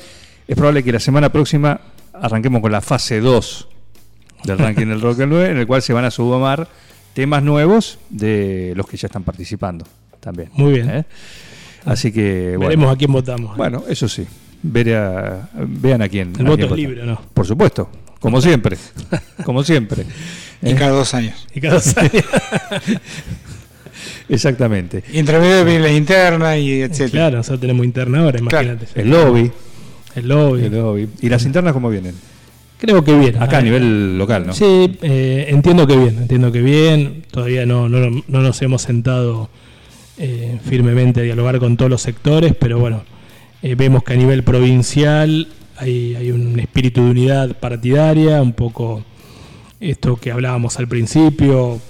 es 0.46 0.56
probable 0.56 0.82
que 0.82 0.92
la 0.92 1.00
semana 1.00 1.30
próxima 1.30 1.80
arranquemos 2.12 2.60
con 2.60 2.72
la 2.72 2.80
fase 2.80 3.20
2 3.20 3.68
del 4.44 4.58
ranking 4.58 4.86
del 4.86 5.00
Rock 5.00 5.16
del 5.18 5.28
9, 5.30 5.50
en 5.50 5.56
el 5.58 5.66
cual 5.66 5.82
se 5.82 5.92
van 5.92 6.04
a 6.04 6.10
sumar 6.10 6.68
temas 7.14 7.42
nuevos 7.42 7.98
de 8.10 8.72
los 8.76 8.86
que 8.86 8.96
ya 8.96 9.06
están 9.06 9.24
participando 9.24 9.86
también. 10.20 10.50
Muy 10.54 10.72
bien. 10.74 10.90
¿eh? 10.90 11.04
Así 11.84 12.12
que 12.12 12.48
bueno. 12.56 12.68
veremos 12.68 12.94
a 12.94 12.96
quién 12.96 13.12
votamos. 13.12 13.56
Bueno, 13.56 13.84
eso 13.88 14.08
sí. 14.08 14.26
Ver 14.62 14.94
a- 14.96 15.48
vean 15.54 16.02
a 16.02 16.08
quién. 16.08 16.32
el 16.38 16.46
a 16.46 16.50
voto 16.50 16.68
quién 16.68 16.72
es 16.72 16.76
libre, 16.76 17.02
¿o 17.02 17.06
¿no? 17.06 17.20
Por 17.32 17.46
supuesto, 17.46 17.90
como 18.20 18.40
siempre. 18.40 18.76
como 19.44 19.62
siempre. 19.62 20.04
Y 20.62 20.70
¿Eh? 20.70 20.74
cada 20.74 20.90
dos 20.90 21.14
años. 21.14 21.46
Y 21.54 21.60
cada 21.60 21.74
dos 21.74 21.96
años. 21.96 22.12
Exactamente. 24.28 25.02
Y 25.12 25.18
entre 25.18 25.38
medio 25.38 25.64
viene 25.64 25.80
la 25.80 25.92
interna 25.92 26.56
y 26.58 26.82
etcétera. 26.82 27.10
Claro, 27.10 27.36
nosotros 27.38 27.60
tenemos 27.60 27.86
interna 27.86 28.20
ahora, 28.20 28.38
imagínate. 28.38 28.86
El 28.94 29.10
lobby. 29.10 29.50
El 30.14 30.28
lobby. 30.28 30.64
el 30.64 30.72
lobby. 30.72 31.08
¿Y 31.22 31.28
las 31.28 31.44
internas 31.44 31.72
cómo 31.72 31.88
vienen? 31.88 32.14
Creo 32.78 33.02
que 33.02 33.18
bien. 33.18 33.42
Acá 33.42 33.58
a 33.58 33.62
nivel 33.62 34.16
local, 34.16 34.46
¿no? 34.46 34.52
Sí, 34.52 34.98
eh, 35.02 35.46
entiendo 35.48 35.86
que 35.86 35.96
bien, 35.96 36.18
entiendo 36.18 36.52
que 36.52 36.62
bien. 36.62 37.24
Todavía 37.30 37.66
no, 37.66 37.88
no, 37.88 38.22
no 38.26 38.40
nos 38.40 38.62
hemos 38.62 38.82
sentado 38.82 39.50
eh, 40.16 40.58
firmemente 40.64 41.20
a 41.20 41.22
dialogar 41.24 41.58
con 41.58 41.76
todos 41.76 41.90
los 41.90 42.02
sectores, 42.02 42.54
pero 42.58 42.78
bueno, 42.78 43.02
eh, 43.62 43.74
vemos 43.76 44.02
que 44.02 44.14
a 44.14 44.16
nivel 44.16 44.42
provincial 44.42 45.48
hay, 45.76 46.14
hay 46.16 46.30
un 46.30 46.58
espíritu 46.58 47.04
de 47.04 47.10
unidad 47.10 47.56
partidaria, 47.56 48.42
un 48.42 48.52
poco 48.52 49.04
esto 49.78 50.16
que 50.16 50.32
hablábamos 50.32 50.78
al 50.78 50.88
principio, 50.88 51.80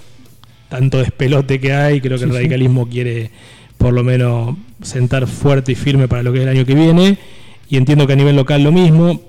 tanto 0.69 0.99
despelote 0.99 1.59
que 1.59 1.73
hay, 1.73 2.01
creo 2.01 2.19
que 2.19 2.25
el 2.25 2.33
radicalismo 2.33 2.87
quiere 2.87 3.31
por 3.79 3.93
lo 3.93 4.03
menos 4.03 4.55
sentar 4.83 5.25
fuerte 5.25 5.71
y 5.71 5.75
firme 5.75 6.07
para 6.07 6.21
lo 6.21 6.31
que 6.31 6.39
es 6.39 6.43
el 6.43 6.49
año 6.49 6.65
que 6.65 6.75
viene, 6.75 7.17
y 7.67 7.77
entiendo 7.77 8.05
que 8.05 8.13
a 8.13 8.15
nivel 8.15 8.35
local 8.35 8.63
lo 8.63 8.71
mismo, 8.71 9.21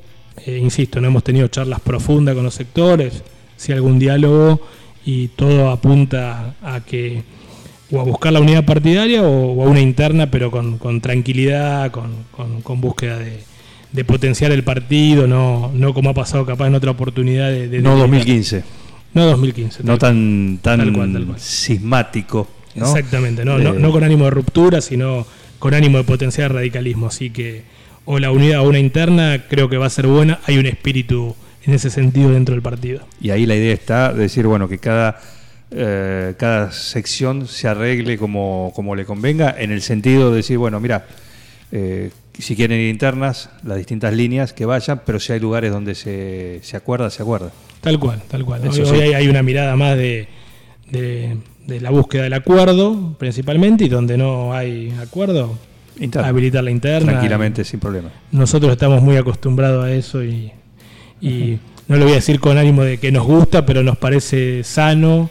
eh, 0.46 0.58
insisto, 0.58 1.00
no 1.00 1.08
hemos 1.08 1.24
tenido 1.24 1.48
charlas 1.48 1.80
profundas 1.80 2.34
con 2.34 2.44
los 2.44 2.54
sectores, 2.54 3.22
si 3.56 3.72
algún 3.72 3.98
diálogo, 3.98 4.60
y 5.04 5.28
todo 5.28 5.70
apunta 5.70 6.54
a 6.62 6.80
que 6.80 7.22
o 7.92 8.00
a 8.00 8.04
buscar 8.04 8.32
la 8.32 8.40
unidad 8.40 8.64
partidaria 8.64 9.22
o, 9.22 9.52
o 9.52 9.64
a 9.66 9.68
una 9.68 9.80
interna, 9.80 10.30
pero 10.30 10.50
con, 10.50 10.78
con 10.78 11.00
tranquilidad, 11.00 11.90
con, 11.90 12.10
con- 12.30 12.62
con 12.62 12.80
búsqueda 12.80 13.18
de, 13.18 13.40
de 13.92 14.04
potenciar 14.04 14.52
el 14.52 14.62
partido, 14.62 15.26
no, 15.26 15.70
no 15.74 15.92
como 15.92 16.10
ha 16.10 16.14
pasado 16.14 16.46
capaz 16.46 16.68
en 16.68 16.76
otra 16.76 16.92
oportunidad 16.92 17.50
de... 17.50 17.68
de- 17.68 17.82
No 17.82 17.94
de- 17.94 18.00
2015, 18.02 18.62
No 19.14 19.26
2015. 19.26 19.82
no 19.82 19.98
tan, 19.98 20.58
tan 20.62 20.78
Tal 20.78 20.92
cual, 20.92 21.12
tal 21.12 21.26
cual. 21.26 21.40
sismático. 21.40 22.46
¿no? 22.76 22.86
Exactamente, 22.86 23.44
no, 23.44 23.58
no, 23.58 23.74
Eh, 23.74 23.78
no 23.80 23.90
con 23.90 24.04
ánimo 24.04 24.24
de 24.26 24.30
ruptura, 24.30 24.80
sino 24.80 25.26
con 25.58 25.74
ánimo 25.74 25.98
de 25.98 26.04
potenciar 26.04 26.52
el 26.52 26.56
radicalismo. 26.58 27.08
Así 27.08 27.30
que 27.30 27.62
o 28.12 28.18
la 28.18 28.30
unidad 28.32 28.60
o 28.60 28.68
una 28.68 28.78
interna 28.78 29.44
creo 29.48 29.68
que 29.68 29.76
va 29.76 29.86
a 29.86 29.90
ser 29.90 30.06
buena. 30.06 30.40
Hay 30.46 30.58
un 30.58 30.66
espíritu 30.66 31.34
en 31.64 31.74
ese 31.74 31.90
sentido 31.90 32.30
dentro 32.30 32.54
del 32.54 32.62
partido. 32.62 33.00
Y 33.20 33.30
ahí 33.30 33.46
la 33.46 33.54
idea 33.54 33.72
está 33.72 34.12
de 34.12 34.22
decir, 34.22 34.46
bueno, 34.46 34.68
que 34.68 34.78
cada, 34.78 35.20
eh, 35.70 36.34
cada 36.38 36.72
sección 36.72 37.46
se 37.46 37.68
arregle 37.68 38.18
como, 38.18 38.72
como 38.74 38.96
le 38.96 39.04
convenga, 39.04 39.54
en 39.58 39.70
el 39.70 39.82
sentido 39.82 40.30
de 40.30 40.36
decir, 40.38 40.58
bueno, 40.58 40.80
mira, 40.80 41.06
eh, 41.72 42.10
si 42.38 42.56
quieren 42.56 42.80
ir 42.80 42.88
internas, 42.88 43.50
las 43.62 43.76
distintas 43.76 44.14
líneas 44.14 44.52
que 44.52 44.64
vayan, 44.64 45.02
pero 45.04 45.20
si 45.20 45.32
hay 45.32 45.40
lugares 45.40 45.70
donde 45.70 45.94
se, 45.94 46.60
se 46.62 46.76
acuerda, 46.76 47.10
se 47.10 47.22
acuerda. 47.22 47.52
Tal 47.80 47.98
cual, 47.98 48.22
tal 48.28 48.44
cual. 48.44 48.66
Eso 48.66 48.82
hoy 48.82 48.88
sí. 48.98 49.02
hay, 49.02 49.12
hay 49.12 49.28
una 49.28 49.42
mirada 49.42 49.76
más 49.76 49.96
de, 49.96 50.26
de- 50.90 51.36
de 51.66 51.80
la 51.80 51.90
búsqueda 51.90 52.24
del 52.24 52.32
acuerdo, 52.32 53.14
principalmente, 53.18 53.84
y 53.84 53.88
donde 53.88 54.16
no 54.16 54.52
hay 54.54 54.92
acuerdo, 55.00 55.56
Interna. 56.00 56.28
habilitar 56.28 56.64
la 56.64 56.70
interna. 56.70 57.12
Tranquilamente, 57.12 57.64
sin 57.64 57.78
problema. 57.78 58.08
Nosotros 58.32 58.72
estamos 58.72 59.02
muy 59.02 59.16
acostumbrados 59.16 59.84
a 59.84 59.92
eso 59.92 60.24
y, 60.24 60.50
y 61.20 61.58
no 61.88 61.96
lo 61.96 62.04
voy 62.04 62.12
a 62.12 62.16
decir 62.16 62.40
con 62.40 62.56
ánimo 62.58 62.82
de 62.82 62.98
que 62.98 63.12
nos 63.12 63.24
gusta, 63.26 63.66
pero 63.66 63.82
nos 63.82 63.98
parece 63.98 64.64
sano, 64.64 65.28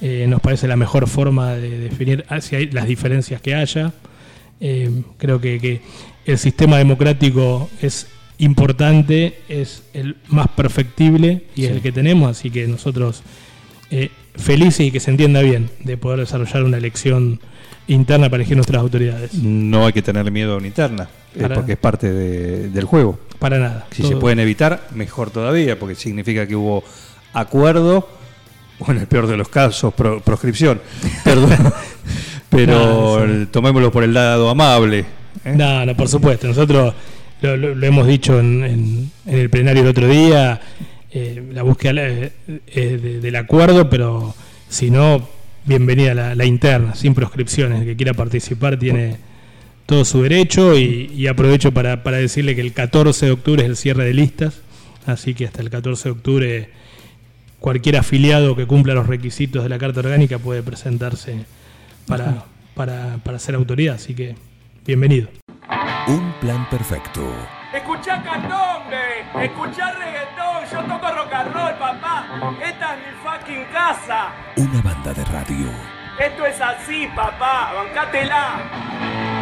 eh, 0.00 0.26
nos 0.28 0.40
parece 0.40 0.68
la 0.68 0.76
mejor 0.76 1.08
forma 1.08 1.54
de 1.54 1.78
definir 1.78 2.24
hacia 2.28 2.60
las 2.70 2.86
diferencias 2.86 3.40
que 3.40 3.54
haya. 3.54 3.92
Eh, 4.60 5.02
creo 5.18 5.40
que, 5.40 5.58
que 5.58 5.80
el 6.24 6.38
sistema 6.38 6.78
democrático 6.78 7.68
es 7.80 8.06
importante, 8.38 9.38
es 9.48 9.84
el 9.92 10.16
más 10.28 10.48
perfectible 10.48 11.44
y 11.54 11.64
es 11.64 11.72
el 11.72 11.82
que 11.82 11.92
tenemos, 11.92 12.30
así 12.30 12.50
que 12.50 12.66
nosotros 12.66 13.22
eh, 13.90 14.10
felices 14.34 14.86
y 14.86 14.90
que 14.90 15.00
se 15.00 15.10
entienda 15.10 15.42
bien 15.42 15.70
de 15.84 15.96
poder 15.96 16.20
desarrollar 16.20 16.64
una 16.64 16.78
elección 16.78 17.40
interna 17.88 18.28
para 18.30 18.42
elegir 18.42 18.56
nuestras 18.56 18.80
autoridades. 18.80 19.34
No 19.34 19.86
hay 19.86 19.92
que 19.92 20.02
tener 20.02 20.30
miedo 20.30 20.54
a 20.54 20.56
una 20.56 20.66
interna, 20.66 21.08
eh, 21.34 21.48
porque 21.54 21.72
es 21.72 21.78
parte 21.78 22.12
de- 22.12 22.68
del 22.68 22.84
juego. 22.84 23.18
Para 23.38 23.58
nada. 23.58 23.86
Si 23.90 24.02
se 24.04 24.16
pueden 24.16 24.38
evitar, 24.38 24.86
mejor 24.94 25.30
todavía, 25.30 25.78
porque 25.78 25.94
significa 25.94 26.46
que 26.46 26.54
hubo 26.56 26.84
acuerdo, 27.32 28.08
o 28.78 28.90
en 28.90 28.98
el 28.98 29.06
peor 29.06 29.26
de 29.26 29.36
los 29.36 29.48
casos, 29.48 29.92
pro- 29.94 30.20
proscripción. 30.20 30.80
Perdón. 31.24 31.50
Pero 32.50 32.72
No, 32.74 33.16
sí. 33.26 33.32
el- 33.32 33.48
tomémoslo 33.48 33.90
por 33.90 34.04
el 34.04 34.12
lado 34.14 34.48
amable. 34.50 35.04
¿eh? 35.44 35.54
No, 35.56 35.84
no, 35.86 35.96
por 35.96 36.08
supuesto. 36.08 36.46
Nosotros 36.46 36.94
lo, 37.40 37.56
lo- 37.56 37.74
lo 37.74 37.86
hemos 37.86 38.06
dicho 38.06 38.38
en, 38.38 38.62
en- 38.64 39.10
en 39.26 39.38
el 39.38 39.50
plenario 39.50 39.82
el 39.82 39.88
otro 39.88 40.06
día, 40.06 40.60
eh, 41.10 41.42
la 41.52 41.62
búsqueda 41.62 41.92
eh, 42.06 42.30
de- 42.76 43.20
del 43.20 43.36
acuerdo, 43.36 43.88
pero 43.90 44.34
si 44.68 44.90
no, 44.90 45.28
bienvenida 45.64 46.14
la, 46.14 46.34
la 46.34 46.44
interna, 46.44 46.94
sin 46.94 47.14
proscripciones. 47.14 47.80
El 47.80 47.86
que 47.86 47.96
quiera 47.96 48.14
participar 48.14 48.78
tiene 48.78 49.16
todo 49.86 50.04
su 50.04 50.22
derecho 50.22 50.76
y, 50.76 51.10
y 51.14 51.26
aprovecho 51.26 51.72
para, 51.72 52.02
para 52.02 52.16
decirle 52.18 52.54
que 52.54 52.60
el 52.60 52.72
14 52.72 53.26
de 53.26 53.32
octubre 53.32 53.62
es 53.62 53.68
el 53.68 53.76
cierre 53.76 54.04
de 54.04 54.14
listas, 54.14 54.60
así 55.06 55.34
que 55.34 55.46
hasta 55.46 55.62
el 55.62 55.70
14 55.70 56.04
de 56.04 56.10
octubre 56.12 56.70
cualquier 57.60 57.96
afiliado 57.96 58.56
que 58.56 58.66
cumpla 58.66 58.94
los 58.94 59.06
requisitos 59.06 59.62
de 59.62 59.68
la 59.68 59.78
Carta 59.78 60.00
Orgánica 60.00 60.38
puede 60.38 60.62
presentarse 60.62 61.44
para, 62.06 62.44
para, 62.74 63.18
para 63.22 63.38
ser 63.38 63.54
autoridad, 63.54 63.96
así 63.96 64.14
que 64.14 64.34
bienvenido. 64.84 65.28
Un 66.08 66.32
plan 66.40 66.68
perfecto. 66.68 67.22
Escuchá 67.72 68.22
candombe, 68.22 69.44
escuchá 69.44 69.92
reggaetón, 69.92 70.64
yo 70.70 70.94
toco 70.94 71.11
Una 74.56 74.80
banda 74.80 75.12
de 75.12 75.22
radio. 75.26 75.68
Esto 76.18 76.46
es 76.46 76.58
así, 76.62 77.06
papá, 77.14 77.72
bancátela. 77.74 79.41